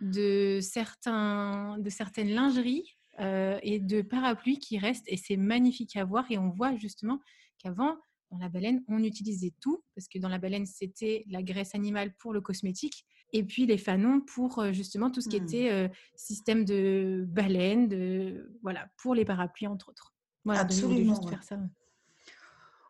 de, 0.00 0.58
certains, 0.60 1.78
de 1.78 1.90
certaines 1.90 2.30
lingeries 2.30 2.96
et 3.18 3.80
de 3.80 4.02
parapluies 4.02 4.58
qui 4.58 4.78
restent 4.78 5.06
et 5.08 5.16
c'est 5.16 5.36
magnifique 5.36 5.96
à 5.96 6.04
voir. 6.04 6.26
Et 6.30 6.38
on 6.38 6.50
voit 6.50 6.76
justement 6.76 7.20
qu'avant 7.58 7.96
dans 8.30 8.38
la 8.38 8.48
baleine 8.48 8.82
on 8.88 9.02
utilisait 9.04 9.54
tout 9.60 9.84
parce 9.94 10.08
que 10.08 10.18
dans 10.18 10.28
la 10.28 10.38
baleine 10.38 10.66
c'était 10.66 11.24
la 11.30 11.44
graisse 11.44 11.76
animale 11.76 12.12
pour 12.18 12.32
le 12.32 12.40
cosmétique 12.40 13.06
et 13.32 13.44
puis 13.44 13.66
les 13.66 13.78
fanons 13.78 14.20
pour 14.20 14.72
justement 14.72 15.12
tout 15.12 15.20
ce 15.20 15.28
qui 15.28 15.40
mmh. 15.40 15.44
était 15.44 15.90
système 16.16 16.64
de 16.64 17.24
baleine 17.28 17.88
de 17.88 18.52
voilà 18.62 18.88
pour 19.00 19.14
les 19.14 19.24
parapluies 19.24 19.68
entre 19.68 19.90
autres. 19.90 20.12
Voilà 20.44 20.60
absolument 20.62 21.22
faire 21.28 21.44
ça 21.44 21.60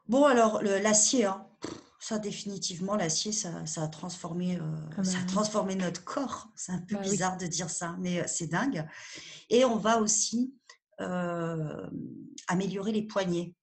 Bon, 0.08 0.24
alors, 0.24 0.62
l'acier, 0.62 1.24
hein. 1.24 1.46
ça 1.98 2.18
définitivement, 2.18 2.96
l'acier, 2.96 3.32
ça, 3.32 3.64
a 3.76 3.88
transformé, 3.88 4.58
euh, 4.58 5.02
ça 5.02 5.18
a 5.18 5.24
transformé 5.24 5.74
notre 5.74 6.04
corps. 6.04 6.48
C'est 6.54 6.72
un 6.72 6.80
peu 6.80 6.96
bah 6.96 7.02
bizarre 7.02 7.36
de 7.36 7.46
dire 7.46 7.70
ça, 7.70 7.96
mais 7.98 8.20
euh, 8.20 8.24
c'est 8.26 8.46
dingue. 8.46 8.86
Et 9.50 9.64
on 9.64 9.76
va 9.76 10.00
aussi 10.00 10.54
euh, 11.00 11.86
améliorer 12.48 12.92
les 12.92 13.02
poignées. 13.02 13.54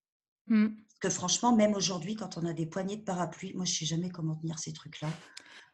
Mmh. 0.47 0.67
Que 0.99 1.09
franchement, 1.09 1.55
même 1.55 1.73
aujourd'hui, 1.73 2.15
quand 2.15 2.37
on 2.37 2.45
a 2.45 2.53
des 2.53 2.65
poignées 2.65 2.97
de 2.97 3.03
parapluie, 3.03 3.53
moi, 3.53 3.65
je 3.65 3.71
ne 3.71 3.75
sais 3.77 3.85
jamais 3.85 4.09
comment 4.09 4.35
tenir 4.35 4.59
ces 4.59 4.73
trucs-là. 4.73 5.09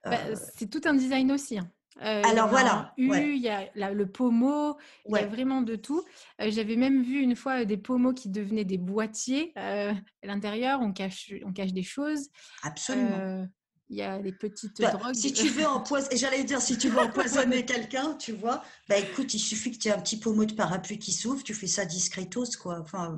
Bah, 0.05 0.17
c'est 0.57 0.69
tout 0.69 0.81
un 0.85 0.93
design 0.93 1.31
aussi. 1.31 1.59
Hein. 1.59 1.69
Euh, 2.01 2.21
Alors 2.23 2.47
voilà. 2.47 2.93
il 2.97 3.37
y 3.37 3.49
a 3.49 3.91
le 3.91 4.05
pommeau, 4.05 4.77
il 5.07 5.15
y 5.15 5.19
a 5.19 5.27
vraiment 5.27 5.61
de 5.61 5.75
tout. 5.75 6.03
Euh, 6.41 6.49
j'avais 6.49 6.75
même 6.75 7.03
vu 7.03 7.19
une 7.19 7.35
fois 7.35 7.65
des 7.65 7.77
pommeaux 7.77 8.13
qui 8.13 8.29
devenaient 8.29 8.65
des 8.65 8.77
boîtiers. 8.77 9.51
Euh, 9.57 9.91
à 10.23 10.27
l'intérieur, 10.27 10.79
on 10.81 10.93
cache, 10.93 11.33
on 11.45 11.51
cache 11.51 11.73
des 11.73 11.83
choses. 11.83 12.29
Absolument. 12.63 13.47
il 13.89 13.97
y 13.97 14.01
a 14.01 14.19
des 14.19 14.31
petites 14.31 14.79
bah, 14.81 14.91
drogues. 14.91 15.15
Si 15.15 15.33
tu 15.33 15.49
veux 15.49 15.65
empoisonner, 15.65 16.15
j'allais 16.15 16.43
dire, 16.43 16.61
si 16.61 16.77
tu 16.77 16.89
veux 16.89 16.99
empoisonner 16.99 17.65
quelqu'un, 17.65 18.13
tu 18.13 18.31
vois, 18.31 18.63
bah 18.87 18.97
écoute, 18.97 19.33
il 19.33 19.39
suffit 19.39 19.71
que 19.71 19.77
tu 19.77 19.89
aies 19.89 19.93
un 19.93 19.99
petit 19.99 20.19
pommeau 20.19 20.45
de 20.45 20.53
parapluie 20.53 20.99
qui 20.99 21.11
s'ouvre, 21.11 21.43
tu 21.43 21.53
fais 21.53 21.67
ça 21.67 21.83
discretos, 21.85 22.57
quoi. 22.61 22.79
Enfin, 22.79 23.17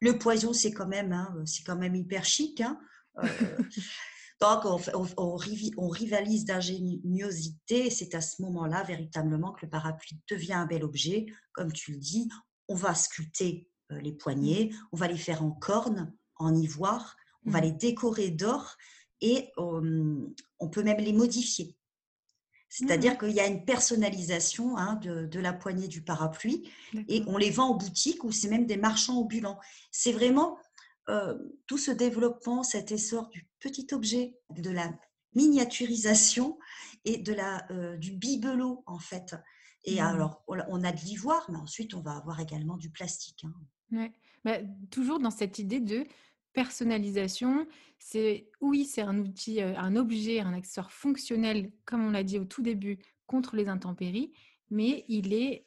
le, 0.00 0.18
poison, 0.18 0.52
c'est 0.52 0.72
quand 0.72 0.88
même, 0.88 1.12
hein, 1.12 1.34
c'est 1.46 1.64
quand 1.64 1.76
même 1.76 1.94
hyper 1.94 2.24
chic. 2.24 2.60
Hein. 2.60 2.78
Donc, 4.40 4.64
on, 5.16 5.36
rivalise 5.36 6.44
d'ingéniosité. 6.44 7.90
C'est 7.90 8.14
à 8.14 8.20
ce 8.20 8.40
moment-là, 8.42 8.82
véritablement, 8.84 9.52
que 9.52 9.66
le 9.66 9.70
parapluie 9.70 10.18
devient 10.30 10.54
un 10.54 10.66
bel 10.66 10.82
objet. 10.82 11.26
Comme 11.52 11.72
tu 11.72 11.92
le 11.92 11.98
dis, 11.98 12.28
on 12.68 12.74
va 12.74 12.94
sculpter 12.94 13.68
euh, 13.92 14.00
les 14.00 14.12
poignets, 14.12 14.70
on 14.92 14.96
va 14.96 15.08
les 15.08 15.18
faire 15.18 15.42
en 15.42 15.50
corne, 15.50 16.12
en 16.36 16.54
ivoire, 16.54 17.16
on 17.46 17.50
va 17.50 17.60
mmh. 17.60 17.64
les 17.64 17.72
décorer 17.72 18.30
d'or 18.30 18.76
et 19.20 19.50
on 19.56 20.68
peut 20.70 20.82
même 20.82 20.98
les 20.98 21.12
modifier. 21.12 21.76
C'est-à-dire 22.70 23.14
mmh. 23.14 23.18
qu'il 23.18 23.32
y 23.32 23.40
a 23.40 23.46
une 23.46 23.64
personnalisation 23.64 24.78
hein, 24.78 24.94
de, 25.02 25.40
la 25.40 25.52
poignée 25.52 25.88
du 25.88 26.02
parapluie 26.02 26.70
et 27.08 27.22
on 27.26 27.36
les 27.36 27.50
vend 27.50 27.70
en 27.70 27.74
boutique 27.74 28.22
ou 28.24 28.30
c'est 28.30 28.48
même 28.48 28.66
des 28.66 28.76
marchands 28.76 29.18
ambulants. 29.18 29.58
C'est 29.90 30.12
vraiment 30.12 30.56
euh, 31.10 31.36
tout 31.66 31.78
ce 31.78 31.90
développement, 31.90 32.62
cet 32.62 32.92
essor 32.92 33.28
du 33.28 33.46
petit 33.58 33.88
objet, 33.92 34.38
de 34.50 34.70
la 34.70 34.92
miniaturisation 35.34 36.58
et 37.04 37.18
de 37.18 37.32
la, 37.32 37.66
euh, 37.72 37.96
du 37.96 38.12
bibelot, 38.12 38.84
en 38.86 38.98
fait. 38.98 39.34
Et 39.84 39.96
mmh. 40.00 40.04
alors, 40.04 40.44
on 40.46 40.84
a 40.84 40.92
de 40.92 41.00
l'ivoire, 41.00 41.44
mais 41.50 41.58
ensuite, 41.58 41.94
on 41.94 42.00
va 42.00 42.12
avoir 42.12 42.38
également 42.40 42.76
du 42.76 42.90
plastique. 42.90 43.44
Hein. 43.44 43.54
Ouais. 43.92 44.12
Bah, 44.44 44.58
toujours 44.90 45.18
dans 45.18 45.30
cette 45.30 45.58
idée 45.58 45.80
de 45.80 46.06
personnalisation, 46.52 47.66
c'est 47.98 48.48
oui, 48.60 48.84
c'est 48.84 49.02
un 49.02 49.18
outil, 49.18 49.62
euh, 49.62 49.76
un 49.76 49.96
objet, 49.96 50.40
un 50.40 50.52
accessoire 50.52 50.92
fonctionnel, 50.92 51.72
comme 51.84 52.04
on 52.04 52.10
l'a 52.10 52.22
dit 52.22 52.38
au 52.38 52.44
tout 52.44 52.62
début, 52.62 52.98
contre 53.26 53.56
les 53.56 53.68
intempéries, 53.68 54.32
mais 54.70 55.04
il 55.08 55.32
est, 55.32 55.66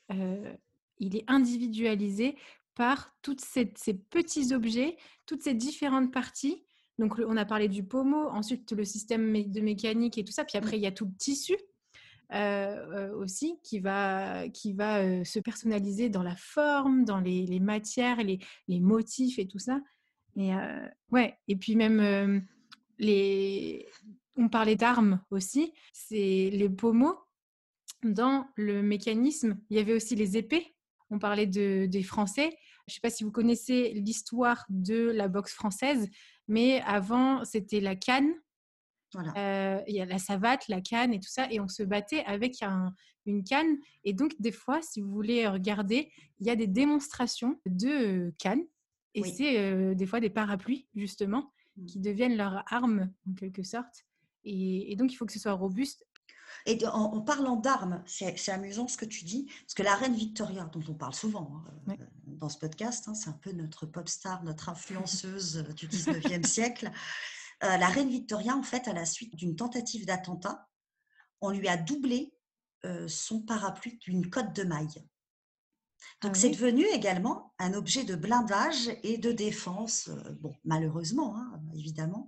il 1.00 1.16
est 1.16 1.24
individualisé 1.28 2.36
par 2.76 3.16
tous 3.22 3.38
ces, 3.40 3.66
petits 3.66 4.54
objets, 4.54 4.98
toutes 5.26 5.44
ces 5.44 5.54
différentes 5.54 6.12
parties. 6.12 6.64
Donc, 7.00 7.20
on 7.20 7.38
a 7.38 7.46
parlé 7.46 7.68
du 7.68 7.84
pommeau, 7.84 8.30
ensuite 8.30 8.72
le 8.72 8.86
système 8.86 9.32
de 9.52 9.62
mécanique 9.62 10.18
et 10.18 10.24
tout 10.24 10.32
ça. 10.32 10.46
Puis 10.46 10.58
après, 10.58 10.78
il 10.78 10.84
y 10.84 10.88
a 10.88 10.92
tout 10.92 11.06
le 11.06 11.16
tissu 11.18 11.56
euh, 12.34 12.38
euh, 12.38 13.16
aussi 13.16 13.60
qui 13.64 13.80
va, 13.80 14.50
qui 14.50 14.74
va 14.74 15.02
euh, 15.02 15.24
se 15.24 15.40
personnaliser 15.40 16.10
dans 16.10 16.24
la 16.24 16.36
forme, 16.36 17.06
dans 17.06 17.20
les, 17.20 17.60
matières, 17.60 18.24
les, 18.24 18.40
les, 18.68 18.80
motifs 18.80 19.38
et 19.38 19.48
tout 19.48 19.60
ça. 19.60 19.80
Et, 20.36 20.52
ouais. 21.12 21.38
et 21.48 21.56
puis 21.56 21.76
même, 21.76 22.48
les... 22.98 23.88
on 24.36 24.50
parlait 24.50 24.76
d'armes 24.76 25.22
aussi. 25.30 25.74
C'est 25.94 26.50
les 26.52 26.70
pommeaux. 26.70 27.20
Dans 28.04 28.48
le 28.56 28.82
mécanisme, 28.82 29.60
il 29.70 29.78
y 29.78 29.80
avait 29.80 29.94
aussi 29.94 30.16
les 30.16 30.36
épées 30.36 30.73
on 31.14 31.20
parlait 31.20 31.48
de, 31.48 31.86
des 31.86 32.04
Français. 32.04 32.50
Je 32.88 32.92
ne 32.92 32.94
sais 32.96 33.00
pas 33.02 33.10
si 33.10 33.24
vous 33.24 33.32
connaissez 33.32 33.94
l'histoire 33.94 34.66
de 34.70 35.12
la 35.12 35.28
boxe 35.28 35.54
française, 35.54 36.10
mais 36.48 36.82
avant, 36.82 37.46
c'était 37.46 37.80
la 37.80 37.96
canne. 37.96 38.34
Euh, 39.38 39.80
il 39.88 39.96
y 39.96 40.02
a 40.02 40.06
la 40.06 40.18
savate, 40.18 40.68
la 40.68 40.82
canne 40.82 41.14
et 41.14 41.20
tout 41.20 41.30
ça, 41.30 41.50
et 41.52 41.60
on 41.60 41.68
se 41.68 41.84
battait 41.84 42.26
avec 42.26 42.56
une 43.26 43.44
canne. 43.44 43.78
Et 44.04 44.14
donc, 44.14 44.34
des 44.40 44.52
fois, 44.52 44.82
si 44.82 45.02
vous 45.02 45.12
voulez 45.12 45.48
regarder, 45.48 46.12
il 46.40 46.48
y 46.48 46.50
a 46.50 46.56
des 46.56 46.68
démonstrations 46.68 47.60
de 47.68 48.34
cannes, 48.40 48.66
et 49.14 49.24
c'est 49.24 49.60
euh, 49.60 49.94
des 49.94 50.08
fois 50.08 50.20
des 50.20 50.32
parapluies, 50.32 50.88
justement, 50.96 51.52
mmh. 51.78 51.86
qui 51.86 52.00
deviennent 52.00 52.36
leur 52.36 52.64
arme, 52.74 53.14
en 53.30 53.34
quelque 53.36 53.62
sorte. 53.62 54.04
et, 54.44 54.96
donc, 54.98 55.14
il 55.14 55.16
faut 55.16 55.28
que 55.28 55.34
ce 55.34 55.40
soit 55.40 55.54
robuste 55.54 56.08
et 56.66 56.86
en, 56.88 57.22
parlant 57.22 57.56
d'armes, 57.56 58.04
c'est 58.06 58.50
amusant 58.50 58.88
ce 58.88 58.98
que 58.98 59.06
tu 59.06 59.26
dis, 59.26 59.46
parce 59.46 59.74
que 59.74 59.84
la 59.84 59.96
reine 59.96 60.16
Victoria, 60.16 60.64
dont 60.66 60.84
on 60.88 60.94
parle 60.94 61.14
souvent 61.14 61.64
hein, 61.68 61.96
euh, 62.00 62.06
dans 62.28 62.50
ce 62.50 62.58
podcast, 62.58 63.08
hein, 63.08 63.16
c'est 63.16 63.30
un 63.30 63.40
peu 63.42 63.52
notre 63.52 63.86
pop 63.86 64.08
star, 64.08 64.44
notre 64.44 64.70
influenceuse 64.70 65.58
euh, 65.58 65.74
du 65.74 65.88
19e 65.88 66.46
siècle. 66.48 66.92
Euh, 67.64 67.78
la 67.78 67.88
reine 67.88 68.10
Victoria, 68.10 68.56
en 68.56 68.64
fait, 68.64 68.88
à 68.88 68.94
la 68.94 69.06
suite 69.06 69.36
d'une 69.36 69.56
tentative 69.56 70.06
d'attentat, 70.06 70.68
on 71.42 71.50
lui 71.52 71.68
a 71.68 71.78
doublé 71.78 72.34
son 73.08 73.40
parapluie 73.40 73.98
d'une 74.00 74.30
cotte 74.30 74.54
de 74.54 74.64
maille. 74.64 75.06
Donc 76.22 76.34
ah 76.36 76.38
c'est 76.38 76.50
devenu 76.50 76.84
également 76.88 77.54
un 77.58 77.74
objet 77.74 78.04
de 78.04 78.14
blindage 78.14 78.90
et 79.04 79.18
de 79.18 79.32
défense, 79.32 80.10
bon, 80.42 80.54
malheureusement, 80.66 81.38
hein, 81.38 81.62
évidemment, 81.74 82.28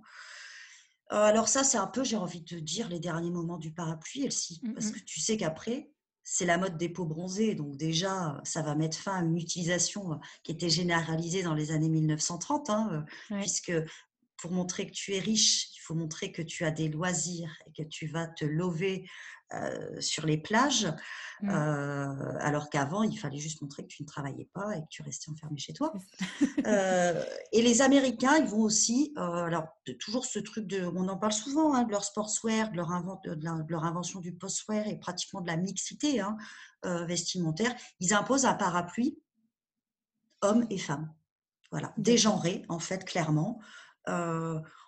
alors 1.08 1.48
ça, 1.48 1.62
c'est 1.64 1.78
un 1.78 1.86
peu, 1.86 2.04
j'ai 2.04 2.16
envie 2.16 2.42
de 2.42 2.58
dire, 2.58 2.88
les 2.88 2.98
derniers 2.98 3.30
moments 3.30 3.58
du 3.58 3.72
parapluie, 3.72 4.24
Elsie, 4.24 4.60
mmh 4.62 4.74
parce 4.74 4.90
que 4.90 4.98
tu 4.98 5.20
sais 5.20 5.36
qu'après, 5.36 5.90
c'est 6.28 6.44
la 6.44 6.58
mode 6.58 6.76
des 6.76 6.88
peaux 6.88 7.06
bronzées. 7.06 7.54
Donc 7.54 7.76
déjà, 7.76 8.40
ça 8.42 8.60
va 8.60 8.74
mettre 8.74 8.98
fin 8.98 9.20
à 9.20 9.22
une 9.22 9.36
utilisation 9.36 10.12
euh, 10.12 10.16
qui 10.42 10.50
était 10.50 10.68
généralisée 10.68 11.44
dans 11.44 11.54
les 11.54 11.70
années 11.70 11.88
1930, 11.88 12.70
hein, 12.70 13.06
euh, 13.30 13.36
puisque 13.38 13.72
pour 14.38 14.52
montrer 14.52 14.86
que 14.86 14.92
tu 14.92 15.14
es 15.14 15.18
riche, 15.18 15.68
il 15.74 15.80
faut 15.80 15.94
montrer 15.94 16.32
que 16.32 16.42
tu 16.42 16.64
as 16.64 16.70
des 16.70 16.88
loisirs 16.88 17.56
et 17.66 17.72
que 17.72 17.88
tu 17.88 18.06
vas 18.06 18.26
te 18.26 18.44
lever 18.44 19.08
euh, 19.54 20.00
sur 20.00 20.26
les 20.26 20.38
plages, 20.38 20.92
mmh. 21.40 21.50
euh, 21.50 22.38
alors 22.40 22.68
qu'avant, 22.68 23.04
il 23.04 23.16
fallait 23.16 23.38
juste 23.38 23.62
montrer 23.62 23.84
que 23.84 23.88
tu 23.88 24.02
ne 24.02 24.08
travaillais 24.08 24.48
pas 24.52 24.76
et 24.76 24.80
que 24.80 24.88
tu 24.90 25.02
restais 25.02 25.30
enfermé 25.30 25.58
chez 25.58 25.72
toi. 25.72 25.92
Euh, 26.66 27.22
et 27.52 27.62
les 27.62 27.80
Américains, 27.80 28.38
ils 28.38 28.46
vont 28.46 28.62
aussi, 28.62 29.12
alors 29.16 29.66
toujours 30.00 30.24
ce 30.24 30.40
truc 30.40 30.66
de, 30.66 30.84
on 30.84 31.06
en 31.06 31.16
parle 31.16 31.32
souvent, 31.32 31.74
hein, 31.74 31.84
de 31.84 31.92
leur 31.92 32.02
sportswear, 32.02 32.72
de 32.72 32.76
leur, 32.76 32.88
de, 33.24 33.72
leur, 33.72 33.84
invention 33.84 34.18
du 34.18 34.32
postwear 34.32 34.88
et 34.88 34.98
pratiquement 34.98 35.40
de 35.42 35.46
la 35.46 35.56
mixité 35.56 36.18
hein, 36.20 36.36
vestimentaire, 37.06 37.72
ils 38.00 38.14
imposent 38.14 38.46
un 38.46 38.54
parapluie 38.54 39.16
hommes 40.40 40.66
et 40.70 40.78
femmes. 40.78 41.12
Voilà, 41.70 41.92
dégenré 41.98 42.64
en 42.68 42.80
fait, 42.80 43.04
clairement. 43.04 43.60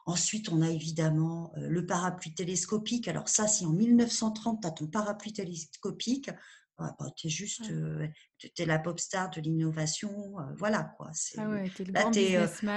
Ensuite, 0.09 0.49
on 0.49 0.63
a 0.63 0.71
évidemment 0.71 1.53
euh, 1.59 1.69
le 1.69 1.85
parapluie 1.85 2.33
télescopique. 2.33 3.09
Alors 3.09 3.29
ça, 3.29 3.47
si 3.47 3.67
en 3.67 3.73
1930, 3.75 4.63
tu 4.63 4.67
as 4.67 4.71
ton 4.71 4.87
parapluie 4.87 5.35
télescopique, 5.35 6.31
bah, 6.79 6.97
tu 7.15 7.27
es 7.27 7.31
juste 7.31 7.71
euh, 7.71 8.09
es 8.57 8.65
la 8.65 8.79
pop 8.79 8.99
star 8.99 9.29
de 9.29 9.43
l'innovation. 9.43 10.41
Euh, 10.41 10.45
voilà, 10.57 10.95
quoi. 10.97 11.11
Ah 11.37 11.51
ouais, 11.51 11.71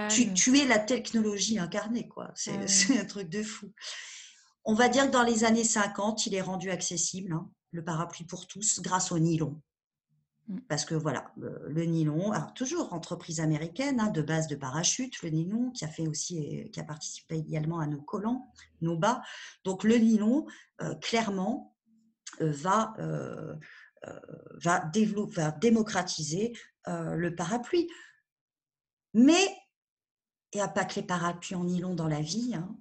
tu, 0.10 0.34
tu, 0.34 0.60
es 0.60 0.66
la 0.66 0.78
technologie 0.78 1.58
incarnée, 1.58 2.10
quoi. 2.10 2.34
Ah 2.48 2.68
c'est 2.68 3.00
un 3.00 3.06
truc 3.06 3.30
de 3.30 3.44
fou. 3.44 3.72
On 4.66 4.74
va 4.74 4.90
dire 4.90 5.06
que 5.06 5.12
dans 5.12 5.24
les 5.24 5.46
années 5.46 5.64
50, 5.64 6.26
il 6.26 6.36
est 6.36 6.42
rendu 6.42 6.70
accessible, 6.70 7.32
hein, 7.32 7.50
le 7.72 7.82
parapluie 7.82 8.26
pour 8.26 8.46
tous, 8.46 8.82
grâce 8.82 9.14
au 9.14 9.20
nylon. 9.20 9.62
Mmh. 10.52 10.60
Parce 10.68 10.86
que 10.86 10.96
voilà, 10.96 11.32
le, 11.38 11.86
nylon, 11.86 12.32
alors 12.32 12.54
toujours 12.54 12.94
entreprise 12.94 13.40
américaine 13.40 14.00
hein, 14.00 14.10
de 14.10 14.22
base 14.22 14.48
de 14.48 14.56
parachute, 14.56 15.22
le 15.22 15.30
nylon 15.30 15.72
qui 15.72 15.86
a 15.86 15.88
fait 15.88 16.08
aussi, 16.08 16.70
qui 16.72 16.80
a 16.80 16.84
participé 16.84 17.38
également 17.38 17.80
à 17.80 17.88
nos 17.88 18.02
collants, 18.02 18.52
nos 18.82 18.98
bas. 18.98 19.22
Donc 19.64 19.84
le 19.84 19.96
nylon, 19.96 20.46
euh, 20.82 20.94
clairement, 20.96 21.76
euh, 22.42 22.52
va, 22.52 22.94
euh, 23.00 23.56
va, 24.56 24.80
développer, 24.80 25.36
va 25.36 25.52
démocratiser 25.52 26.54
le 26.88 27.30
parapluie. 27.36 27.88
Mais 29.14 29.56
il 30.52 30.58
n'y 30.58 30.62
a 30.62 30.68
pas 30.68 30.84
que 30.84 30.96
les 30.96 31.06
parapluies 31.06 31.56
en 31.56 31.64
nylon 31.64 31.94
dans 31.94 32.08
la 32.08 32.22
vie. 32.22 32.56
Hein. 32.56 32.76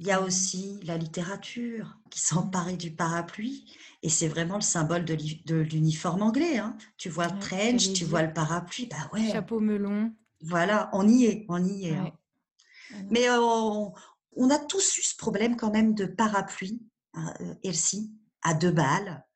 Il 0.00 0.06
y 0.06 0.12
a 0.12 0.22
aussi 0.22 0.80
la 0.84 0.96
littérature 0.96 1.98
qui 2.08 2.20
s'emparait 2.20 2.78
du 2.78 2.90
parapluie. 2.90 3.70
Et 4.02 4.08
c'est 4.08 4.28
vraiment 4.28 4.54
le 4.54 4.62
symbole 4.62 5.04
de 5.04 5.54
l'uniforme 5.56 6.22
anglais. 6.22 6.56
Hein. 6.56 6.74
Tu 6.96 7.10
vois 7.10 7.28
le 7.28 7.38
trench, 7.38 7.92
tu 7.92 8.06
vois 8.06 8.22
le 8.22 8.32
parapluie. 8.32 8.86
Bah 8.86 9.10
ouais. 9.12 9.30
Chapeau 9.30 9.60
melon. 9.60 10.10
Voilà, 10.40 10.88
on 10.94 11.06
y 11.06 11.26
est, 11.26 11.44
on 11.50 11.62
y 11.62 11.88
est. 11.88 11.96
Hein. 11.96 12.12
Mais 13.10 13.28
euh, 13.28 13.42
on, 13.42 14.50
a 14.50 14.58
tous 14.58 14.96
eu 14.96 15.02
ce 15.02 15.14
problème 15.16 15.54
quand 15.54 15.70
même 15.70 15.94
de 15.94 16.06
parapluie, 16.06 16.80
hein, 17.12 17.34
euh, 17.42 17.54
Elsie, 17.62 18.10
à 18.40 18.54
deux 18.54 18.72
balles, 18.72 19.26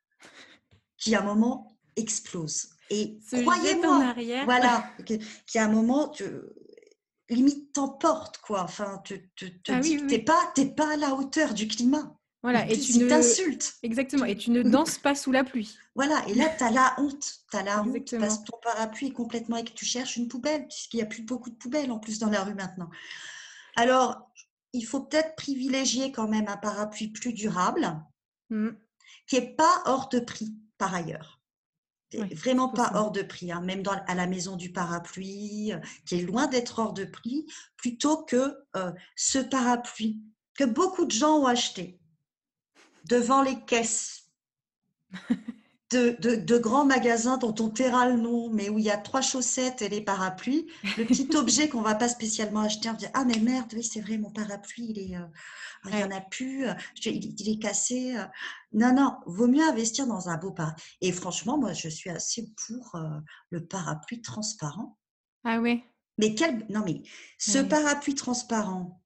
qui 0.96 1.14
à 1.14 1.20
un 1.20 1.24
moment 1.24 1.76
explose. 1.96 2.70
Et 2.88 3.18
croyez-moi, 3.30 4.14
voilà, 4.46 4.90
qui 5.46 5.58
à 5.58 5.66
un 5.66 5.68
moment, 5.68 6.10
limite 7.28 7.72
t'emporte, 7.72 8.38
quoi. 8.38 8.62
Enfin, 8.62 9.00
tu 9.04 9.30
te, 9.36 9.46
Ah 9.72 9.80
dis 9.80 9.90
oui, 9.90 9.96
que 9.96 10.02
oui, 10.02 10.08
t'es 10.08 10.16
oui. 10.16 10.24
pas, 10.24 10.52
t'es 10.54 10.66
pas 10.66 10.92
à 10.94 10.96
la 10.96 11.14
hauteur 11.14 11.54
du 11.54 11.66
climat. 11.68 12.16
Voilà, 12.42 12.68
et 12.70 12.78
tu 12.78 12.98
ne... 12.98 13.08
t'insulte. 13.08 13.74
Exactement, 13.82 14.26
et 14.26 14.36
tu 14.36 14.50
ne 14.50 14.62
danses 14.70 14.98
pas 14.98 15.14
sous 15.14 15.32
la 15.32 15.44
pluie. 15.44 15.76
Voilà, 15.94 16.22
et 16.28 16.34
là, 16.34 16.50
tu 16.56 16.62
as 16.64 16.70
la 16.70 16.94
honte. 16.98 17.24
Tu 17.50 17.56
as 17.56 17.62
la 17.62 17.82
honte 17.82 18.14
parce 18.18 18.38
que 18.38 18.44
ton 18.44 18.58
parapluie 18.62 19.06
est 19.08 19.12
complètement 19.12 19.56
et 19.56 19.64
que 19.64 19.72
tu 19.72 19.86
cherches 19.86 20.16
une 20.16 20.28
poubelle, 20.28 20.66
puisqu'il 20.68 20.96
n'y 20.98 21.02
a 21.02 21.06
plus 21.06 21.22
beaucoup 21.22 21.48
de 21.50 21.56
poubelles 21.56 21.90
en 21.90 21.98
plus 21.98 22.18
dans 22.18 22.28
la 22.28 22.44
rue 22.44 22.54
maintenant. 22.54 22.90
Alors, 23.76 24.30
il 24.74 24.84
faut 24.84 25.00
peut-être 25.00 25.36
privilégier 25.36 26.12
quand 26.12 26.28
même 26.28 26.48
un 26.48 26.56
parapluie 26.56 27.08
plus 27.08 27.32
durable, 27.32 27.98
Mm. 28.50 28.70
qui 29.26 29.36
n'est 29.36 29.54
pas 29.54 29.82
hors 29.86 30.10
de 30.10 30.20
prix 30.20 30.54
par 30.76 30.94
ailleurs. 30.94 31.40
Vraiment 32.34 32.68
pas 32.68 32.92
hors 32.94 33.10
de 33.10 33.22
prix, 33.22 33.52
hein, 33.52 33.60
même 33.60 33.82
dans, 33.82 33.92
à 34.06 34.14
la 34.14 34.26
maison 34.26 34.56
du 34.56 34.72
parapluie, 34.72 35.72
euh, 35.72 35.78
qui 36.06 36.16
est 36.16 36.22
loin 36.22 36.46
d'être 36.46 36.78
hors 36.78 36.92
de 36.92 37.04
prix, 37.04 37.46
plutôt 37.76 38.24
que 38.24 38.56
euh, 38.76 38.92
ce 39.16 39.38
parapluie 39.38 40.20
que 40.54 40.64
beaucoup 40.64 41.04
de 41.04 41.10
gens 41.10 41.38
ont 41.38 41.46
acheté 41.46 41.98
devant 43.04 43.42
les 43.42 43.64
caisses 43.64 44.30
de, 45.94 46.16
de- 46.20 46.34
de 46.36 46.58
grands 46.58 46.84
magasins 46.84 47.36
dont 47.38 47.54
on 47.60 47.70
taira 47.70 48.08
le 48.08 48.16
nom, 48.16 48.50
mais 48.50 48.68
où 48.68 48.78
il 48.78 48.84
y 48.84 48.90
a 48.90 48.96
trois 48.98 49.20
chaussettes 49.20 49.80
et 49.82 49.88
les 49.88 50.00
parapluies, 50.00 50.66
le 50.98 51.04
petit 51.04 51.28
objet 51.36 51.68
qu'on 51.68 51.82
va 51.82 51.94
pas 51.94 52.08
spécialement 52.08 52.60
acheter, 52.60 52.90
on 52.90 52.94
dit 52.94 53.06
ah 53.14 53.24
mais 53.24 53.38
merde, 53.38 53.72
oui 53.74 53.84
c'est 53.84 54.00
vrai 54.00 54.18
mon 54.18 54.30
parapluie 54.30 54.86
il 54.90 54.98
est, 54.98 55.16
euh, 55.16 55.26
il 55.92 55.98
y 55.98 56.04
en 56.04 56.10
a 56.10 56.20
plus, 56.20 56.66
euh, 56.66 56.74
il, 57.06 57.40
il 57.40 57.48
est 57.48 57.58
cassé. 57.62 58.16
euh. 58.16 58.24
Non 58.72 58.92
non, 58.94 59.16
vaut 59.26 59.46
mieux 59.46 59.62
investir 59.66 60.06
dans 60.06 60.28
un 60.28 60.36
beau 60.36 60.50
parapluie. 60.50 60.82
Et 61.00 61.12
franchement 61.12 61.58
moi 61.58 61.72
je 61.72 61.88
suis 61.88 62.10
assez 62.10 62.52
pour 62.66 62.94
euh, 62.96 63.18
le 63.50 63.64
parapluie 63.66 64.20
transparent. 64.20 64.98
Ah 65.44 65.60
ouais, 65.60 65.84
Mais 66.18 66.34
quel 66.34 66.66
non 66.70 66.82
mais 66.84 67.02
ce 67.38 67.58
parapluie 67.58 68.14
transparent, 68.14 69.00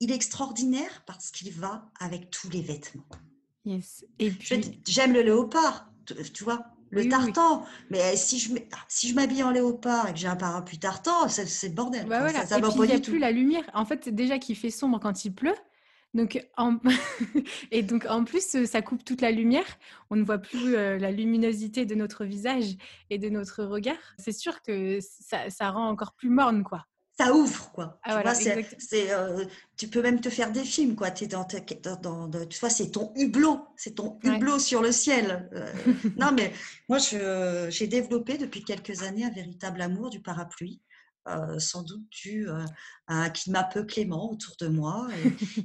il 0.00 0.10
est 0.10 0.14
extraordinaire 0.14 1.04
parce 1.06 1.30
qu'il 1.30 1.52
va 1.54 1.90
avec 2.00 2.30
tous 2.30 2.50
les 2.50 2.60
vêtements. 2.62 3.06
Yes. 3.64 4.04
Et 4.18 4.30
puis, 4.30 4.80
J'aime 4.86 5.12
le 5.12 5.22
léopard, 5.22 5.90
tu 6.06 6.14
tu 6.32 6.44
vois, 6.44 6.64
le 6.90 7.02
Oui, 7.02 7.08
oui, 7.08 7.14
oui. 7.26 7.32
tartan. 7.32 7.64
Mais 7.90 8.16
si 8.16 8.38
je 8.38 8.52
mets- 8.54 8.68
si 8.88 9.08
je 9.08 9.14
m'habille 9.14 9.42
en 9.42 9.50
léopard 9.50 10.08
et 10.08 10.12
que 10.12 10.18
j'ai 10.18 10.26
un 10.28 10.36
parapluie 10.36 10.78
tartan, 10.78 11.28
c'est 11.28 11.68
le 11.68 11.74
bordel. 11.74 12.06
bah 12.06 12.20
voilà. 12.20 12.40
Ça, 12.40 12.46
ça 12.46 12.58
Et 12.58 12.62
puis, 12.62 12.70
il 12.74 12.80
n'y 12.86 12.92
a 12.92 13.00
plus 13.00 13.18
la 13.18 13.30
lumière. 13.30 13.64
En 13.74 13.84
fait, 13.84 14.08
déjà 14.08 14.38
qu'il 14.38 14.56
fait 14.56 14.70
sombre 14.70 14.98
quand 15.00 15.24
il 15.24 15.34
pleut. 15.34 15.54
Donc, 16.12 16.44
en... 16.56 16.78
et 17.70 17.82
donc, 17.84 18.04
en 18.08 18.24
plus, 18.24 18.56
euh, 18.56 18.66
ça 18.66 18.82
coupe 18.82 19.04
toute 19.04 19.20
la 19.20 19.30
lumière. 19.30 19.66
On 20.10 20.16
ne 20.16 20.24
voit 20.24 20.38
plus 20.38 20.74
euh, 20.74 20.98
la 20.98 21.12
luminosité 21.12 21.86
de 21.86 21.94
notre 21.94 22.24
visage 22.24 22.76
et 23.10 23.18
de 23.18 23.28
notre 23.28 23.62
regard. 23.62 23.94
C'est 24.18 24.32
sûr 24.32 24.60
que 24.62 24.98
ça, 25.00 25.48
ça 25.50 25.70
rend 25.70 25.88
encore 25.88 26.14
plus 26.14 26.28
morne, 26.30 26.64
quoi. 26.64 26.86
Ça 27.20 27.34
ouvre, 27.34 27.70
quoi. 27.72 27.98
Ah, 28.02 28.08
tu 28.08 28.12
voilà, 28.14 28.32
vois, 28.32 28.62
c'est, 28.78 29.10
euh, 29.12 29.44
tu 29.76 29.88
peux 29.88 30.00
même 30.00 30.20
te 30.20 30.30
faire 30.30 30.52
des 30.52 30.64
films, 30.64 30.96
quoi. 30.96 31.10
T'es 31.10 31.26
dans, 31.26 31.46
dans, 32.02 32.28
dans- 32.28 32.46
tu 32.46 32.58
vois, 32.58 32.70
c'est 32.70 32.90
ton 32.90 33.12
hublot, 33.14 33.60
c'est 33.76 33.94
ton 33.96 34.18
Ouais. 34.24 34.36
hublot 34.36 34.58
sur 34.58 34.80
le 34.80 34.90
ciel. 34.92 35.48
Euh, 35.52 35.72
non, 36.16 36.32
mais 36.32 36.52
moi, 36.88 36.98
je- 36.98 37.66
j'ai 37.70 37.86
développé 37.86 38.38
depuis 38.38 38.64
quelques 38.64 39.02
années 39.02 39.24
un 39.24 39.30
véritable 39.30 39.82
amour 39.82 40.08
du 40.10 40.20
parapluie. 40.20 40.80
euh, 41.28 41.58
sans 41.58 41.82
doute 41.82 42.08
dû 42.10 42.48
euh, 42.48 42.64
à 43.06 43.24
un 43.24 43.28
climat 43.28 43.64
peu 43.64 43.84
clément 43.84 44.30
autour 44.32 44.56
de 44.58 44.68
moi 44.68 45.06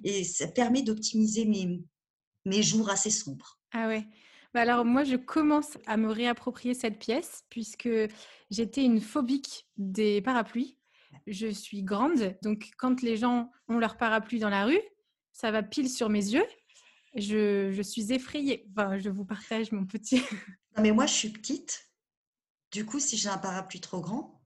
et, 0.03 0.09
et 0.19 0.24
ça 0.25 0.47
permet 0.50 0.81
d'optimiser 0.83 1.45
mes, 1.45 1.81
mes 2.43 2.62
jours 2.62 2.89
assez 2.89 3.09
sombres. 3.09 3.57
Ah 3.71 3.88
ouais. 3.88 4.05
Bah 4.53 4.62
alors 4.62 4.83
moi, 4.83 5.05
je 5.05 5.15
commence 5.15 5.77
à 5.85 5.95
me 5.95 6.09
réapproprier 6.12 6.74
cette 6.74 7.00
pièce 7.00 7.43
puisque 7.50 7.88
j'étais 8.51 8.83
une 8.83 9.00
phobique 9.00 9.65
des 9.77 10.21
parapluies. 10.21 10.77
Je 11.27 11.48
suis 11.48 11.84
grande, 11.84 12.36
donc 12.43 12.72
quand 12.77 13.01
les 13.01 13.17
gens 13.17 13.51
ont 13.67 13.77
leur 13.79 13.98
parapluie 13.98 14.39
dans 14.39 14.50
la 14.50 14.65
rue, 14.65 14.81
ça 15.31 15.51
va 15.51 15.63
pile 15.63 15.89
sur 15.89 16.09
mes 16.09 16.25
yeux. 16.33 16.46
Je, 17.16 17.72
je 17.72 17.81
suis 17.81 18.11
effrayée. 18.11 18.66
Enfin, 18.72 18.98
je 18.98 19.09
vous 19.09 19.25
partage 19.25 19.72
mon 19.72 19.85
petit. 19.85 20.22
Non, 20.77 20.83
mais 20.83 20.92
moi, 20.92 21.05
je 21.05 21.13
suis 21.13 21.29
petite. 21.29 21.87
Du 22.72 22.85
coup, 22.85 23.00
si 23.00 23.16
j'ai 23.16 23.29
un 23.29 23.37
parapluie 23.37 23.79
trop 23.79 24.01
grand, 24.01 24.42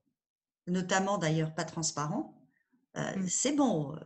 notamment 0.68 1.18
d'ailleurs 1.18 1.56
pas 1.56 1.64
transparent, 1.66 2.36
euh, 2.98 3.16
Mm. 3.16 3.28
c'est 3.28 3.52
bon. 3.54 3.96
euh, 3.96 4.00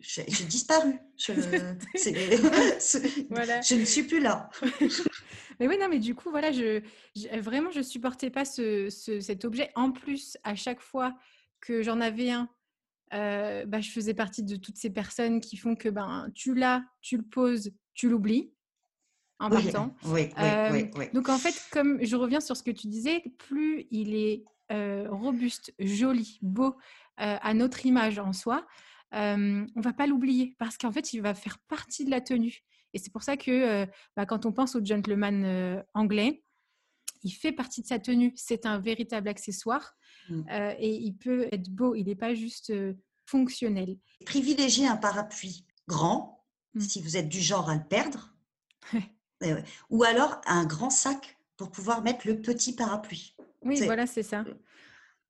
J'ai 0.00 0.24
disparu. 0.44 0.98
Je, 1.16 1.32
Voilà. 3.30 3.60
je 3.62 3.74
ne 3.74 3.84
suis 3.86 4.02
plus 4.02 4.20
là. 4.20 4.50
Mais 5.58 5.66
oui, 5.68 5.78
non, 5.78 5.88
mais 5.88 5.98
du 5.98 6.14
coup, 6.14 6.30
voilà, 6.30 6.52
je, 6.52 6.82
je- 7.14 7.38
vraiment, 7.40 7.70
je 7.70 7.80
supportais 7.80 8.28
pas 8.30 8.44
ce, 8.44 8.90
ce- 8.90 9.20
cet 9.20 9.44
objet. 9.46 9.70
En 9.74 9.90
plus, 9.92 10.36
à 10.44 10.54
chaque 10.54 10.80
fois 10.80 11.14
que 11.60 11.82
j'en 11.82 12.00
avais 12.00 12.30
un, 12.30 12.48
euh, 13.14 13.64
bah, 13.66 13.80
je 13.80 13.90
faisais 13.90 14.14
partie 14.14 14.42
de 14.42 14.56
toutes 14.56 14.76
ces 14.76 14.90
personnes 14.90 15.40
qui 15.40 15.56
font 15.56 15.76
que 15.76 15.88
ben, 15.88 16.28
tu 16.34 16.54
l'as, 16.54 16.82
tu 17.00 17.16
le 17.16 17.22
poses, 17.22 17.70
tu 17.94 18.08
l'oublies 18.08 18.52
en 19.38 19.50
Oui, 19.50 19.62
partant. 19.64 19.94
oui, 20.04 20.28
oui, 20.36 20.44
Euh, 20.44 20.70
oui, 20.72 20.90
oui. 20.96 21.04
Donc 21.12 21.28
en 21.28 21.38
fait, 21.38 21.54
comme 21.72 21.98
je 22.02 22.16
reviens 22.16 22.40
sur 22.40 22.56
ce 22.56 22.62
que 22.62 22.70
tu 22.70 22.86
disais, 22.88 23.22
plus 23.38 23.86
il 23.90 24.14
est 24.14 24.44
euh, 24.72 25.06
robuste, 25.10 25.72
joli, 25.78 26.38
beau 26.42 26.76
euh, 27.20 27.36
à 27.40 27.54
notre 27.54 27.86
image 27.86 28.18
en 28.18 28.32
soi, 28.32 28.66
euh, 29.14 29.64
on 29.76 29.80
va 29.80 29.92
pas 29.92 30.06
l'oublier 30.06 30.56
parce 30.58 30.76
qu'en 30.76 30.90
fait, 30.90 31.12
il 31.12 31.20
va 31.22 31.34
faire 31.34 31.58
partie 31.68 32.04
de 32.04 32.10
la 32.10 32.20
tenue. 32.20 32.60
Et 32.92 32.98
c'est 32.98 33.12
pour 33.12 33.22
ça 33.22 33.36
que 33.36 33.50
euh, 33.50 33.86
bah, 34.16 34.26
quand 34.26 34.46
on 34.46 34.52
pense 34.52 34.74
au 34.74 34.84
gentleman 34.84 35.44
euh, 35.44 35.82
anglais, 35.94 36.42
il 37.22 37.30
fait 37.30 37.52
partie 37.52 37.82
de 37.82 37.86
sa 37.86 37.98
tenue. 37.98 38.32
C'est 38.36 38.66
un 38.66 38.78
véritable 38.78 39.28
accessoire 39.28 39.94
Mm. 40.28 40.42
euh, 40.50 40.74
et 40.80 40.92
il 40.92 41.14
peut 41.14 41.46
être 41.52 41.70
beau. 41.70 41.94
Il 41.94 42.06
n'est 42.06 42.16
pas 42.16 42.34
juste 42.34 42.70
euh, 42.70 42.94
fonctionnel. 43.26 43.96
Privilégiez 44.24 44.86
un 44.88 44.96
parapluie 44.96 45.64
grand, 45.86 46.44
Mm. 46.74 46.80
si 46.80 47.00
vous 47.00 47.16
êtes 47.16 47.28
du 47.28 47.40
genre 47.40 47.70
à 47.70 47.76
le 47.76 47.84
perdre, 47.84 48.34
ou 49.90 50.02
alors 50.04 50.40
un 50.46 50.64
grand 50.64 50.90
sac 50.90 51.38
pour 51.56 51.70
pouvoir 51.70 52.02
mettre 52.02 52.26
le 52.26 52.40
petit 52.40 52.74
parapluie. 52.74 53.36
Oui, 53.62 53.80
voilà, 53.84 54.06
c'est 54.06 54.22
ça. 54.22 54.44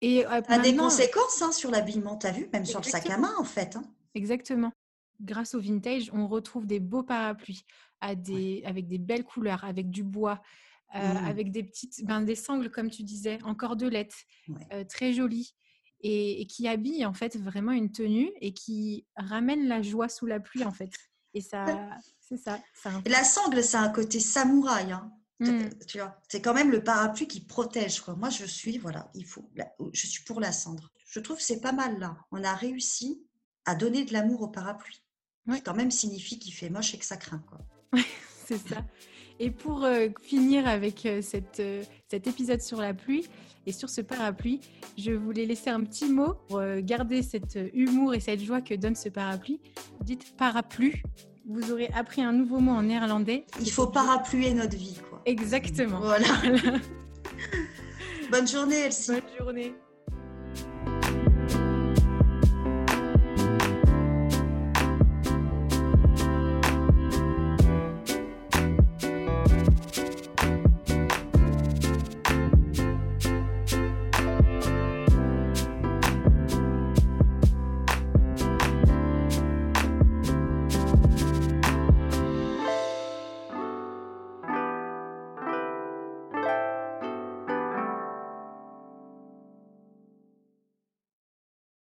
Et 0.03 0.27
euh, 0.27 0.31
a 0.31 0.41
des 0.41 0.71
maintenant- 0.73 0.85
conséquences 0.85 1.41
hein, 1.43 1.53
sur 1.53 1.71
l'habillement, 1.71 2.17
tu 2.19 2.27
as 2.27 2.33
vu, 2.33 2.49
même 2.53 2.65
sur 2.67 2.81
le 2.81 2.85
sac 2.85 3.09
à 3.11 3.19
main 3.19 3.35
en 3.39 3.45
fait. 3.45 3.77
hein. 3.77 3.85
Exactement. 4.15 4.73
Grâce 5.21 5.55
au 5.55 5.61
vintage, 5.61 6.11
on 6.13 6.27
retrouve 6.27 6.67
des 6.67 6.81
beaux 6.81 7.03
parapluies 7.03 7.65
à 8.01 8.15
des, 8.15 8.63
avec 8.67 8.87
des 8.87 8.99
belles 8.99 9.25
couleurs, 9.25 9.65
avec 9.65 9.91
du 9.91 10.03
bois, 10.03 10.43
euh, 10.95 10.99
Mm. 11.15 11.27
avec 11.27 11.51
des 11.53 11.63
petites, 11.65 12.05
ben, 12.05 12.23
des 12.23 12.37
sangles 12.37 12.71
comme 12.71 12.91
tu 12.91 13.03
disais, 13.03 13.39
en 13.45 13.55
cordelette, 13.55 14.15
Ouais. 14.49 14.67
euh, 14.73 14.85
très 14.85 15.13
jolies 15.13 15.55
et, 16.01 16.41
et 16.43 16.47
qui 16.47 16.69
habillent 16.69 17.05
en 17.07 17.15
fait 17.15 17.37
vraiment 17.37 17.73
une 17.73 17.91
tenue 17.91 18.31
et 18.41 18.53
qui 18.55 19.07
ramènent 19.17 19.67
la 19.67 19.83
joie 19.83 20.09
sous 20.09 20.27
la 20.27 20.41
pluie 20.41 20.65
en 20.65 20.73
fait. 20.73 20.91
Et 21.35 21.41
ça, 21.41 21.91
c'est 22.21 22.37
ça. 22.39 22.61
Et 23.05 23.09
la 23.09 23.25
sangle, 23.25 23.63
c'est 23.63 23.77
un 23.77 23.91
côté 23.91 24.21
samouraï. 24.21 24.93
hein. 24.93 25.13
Mm. 25.41 25.69
Tu 25.87 25.99
vois, 25.99 26.19
c'est 26.29 26.41
quand 26.41 26.55
même 26.55 26.71
le 26.71 26.83
parapluie 26.83 27.27
qui 27.29 27.41
protège. 27.45 28.01
Quoi. 28.01 28.15
Moi, 28.15 28.31
je 28.31 28.47
suis, 28.47 28.79
voilà, 28.79 29.11
il 29.15 29.27
faut, 29.27 29.51
je 29.93 30.07
suis 30.07 30.25
pour 30.25 30.41
la 30.41 30.51
cendre. 30.53 30.91
Je 31.11 31.21
trouve 31.21 31.37
que 31.37 31.43
c'est 31.43 31.61
pas 31.61 31.73
mal 31.73 31.99
là. 31.99 32.17
On 32.31 32.43
a 32.43 32.55
réussi 32.55 33.23
à 33.67 33.75
donner 33.75 34.05
de 34.05 34.13
l'amour 34.15 34.41
au 34.43 34.49
parapluie. 34.49 35.03
Qui 35.53 35.63
quand 35.63 35.75
même 35.75 35.91
signifie 35.91 36.39
qu'il 36.39 36.53
fait 36.55 36.71
moche 36.71 36.95
et 36.95 36.99
que 36.99 37.05
ça 37.05 37.17
craint. 37.17 37.45
Quoi. 37.49 37.59
C'est 38.47 38.59
ça. 38.59 38.85
Et 39.39 39.51
pour 39.51 39.85
euh, 39.85 40.09
finir 40.23 40.67
avec 40.67 41.05
euh, 41.05 41.21
cette, 41.21 41.61
euh, 41.61 41.83
cet 42.09 42.27
épisode 42.27 42.61
sur 42.61 42.81
la 42.81 42.95
pluie 42.95 43.29
et 43.67 43.73
sur 43.73 43.91
ce 43.91 44.01
parapluie, 44.01 44.61
je 44.97 45.13
voulais 45.13 45.45
laisser 45.45 45.71
un 45.71 45.83
petit 45.83 46.09
mot 46.09 46.35
pour 46.49 46.63
garder 46.79 47.23
cet 47.23 47.59
humour 47.75 48.15
et 48.15 48.21
cette 48.21 48.41
joie 48.41 48.61
que 48.61 48.75
donne 48.75 48.95
ce 48.95 49.09
parapluie. 49.09 49.61
Dites 50.05 50.37
parapluie. 50.37 51.03
Vous 51.49 51.73
aurez 51.73 51.89
appris 51.95 52.23
un 52.23 52.33
nouveau 52.33 52.61
mot 52.61 52.73
en 52.73 52.83
néerlandais. 52.83 53.45
Il 53.61 53.71
faut 53.71 53.89
parapluer 53.89 54.55
notre 54.55 54.77
vie. 54.77 54.99
Quoi. 55.11 55.21
Exactement. 55.27 55.99
Voilà. 55.99 56.29
Voilà. 56.45 56.79
Bonne 58.31 58.47
journée, 58.47 58.83
Elsie. 58.83 59.13
Bonne 59.13 59.47
journée. 59.47 59.75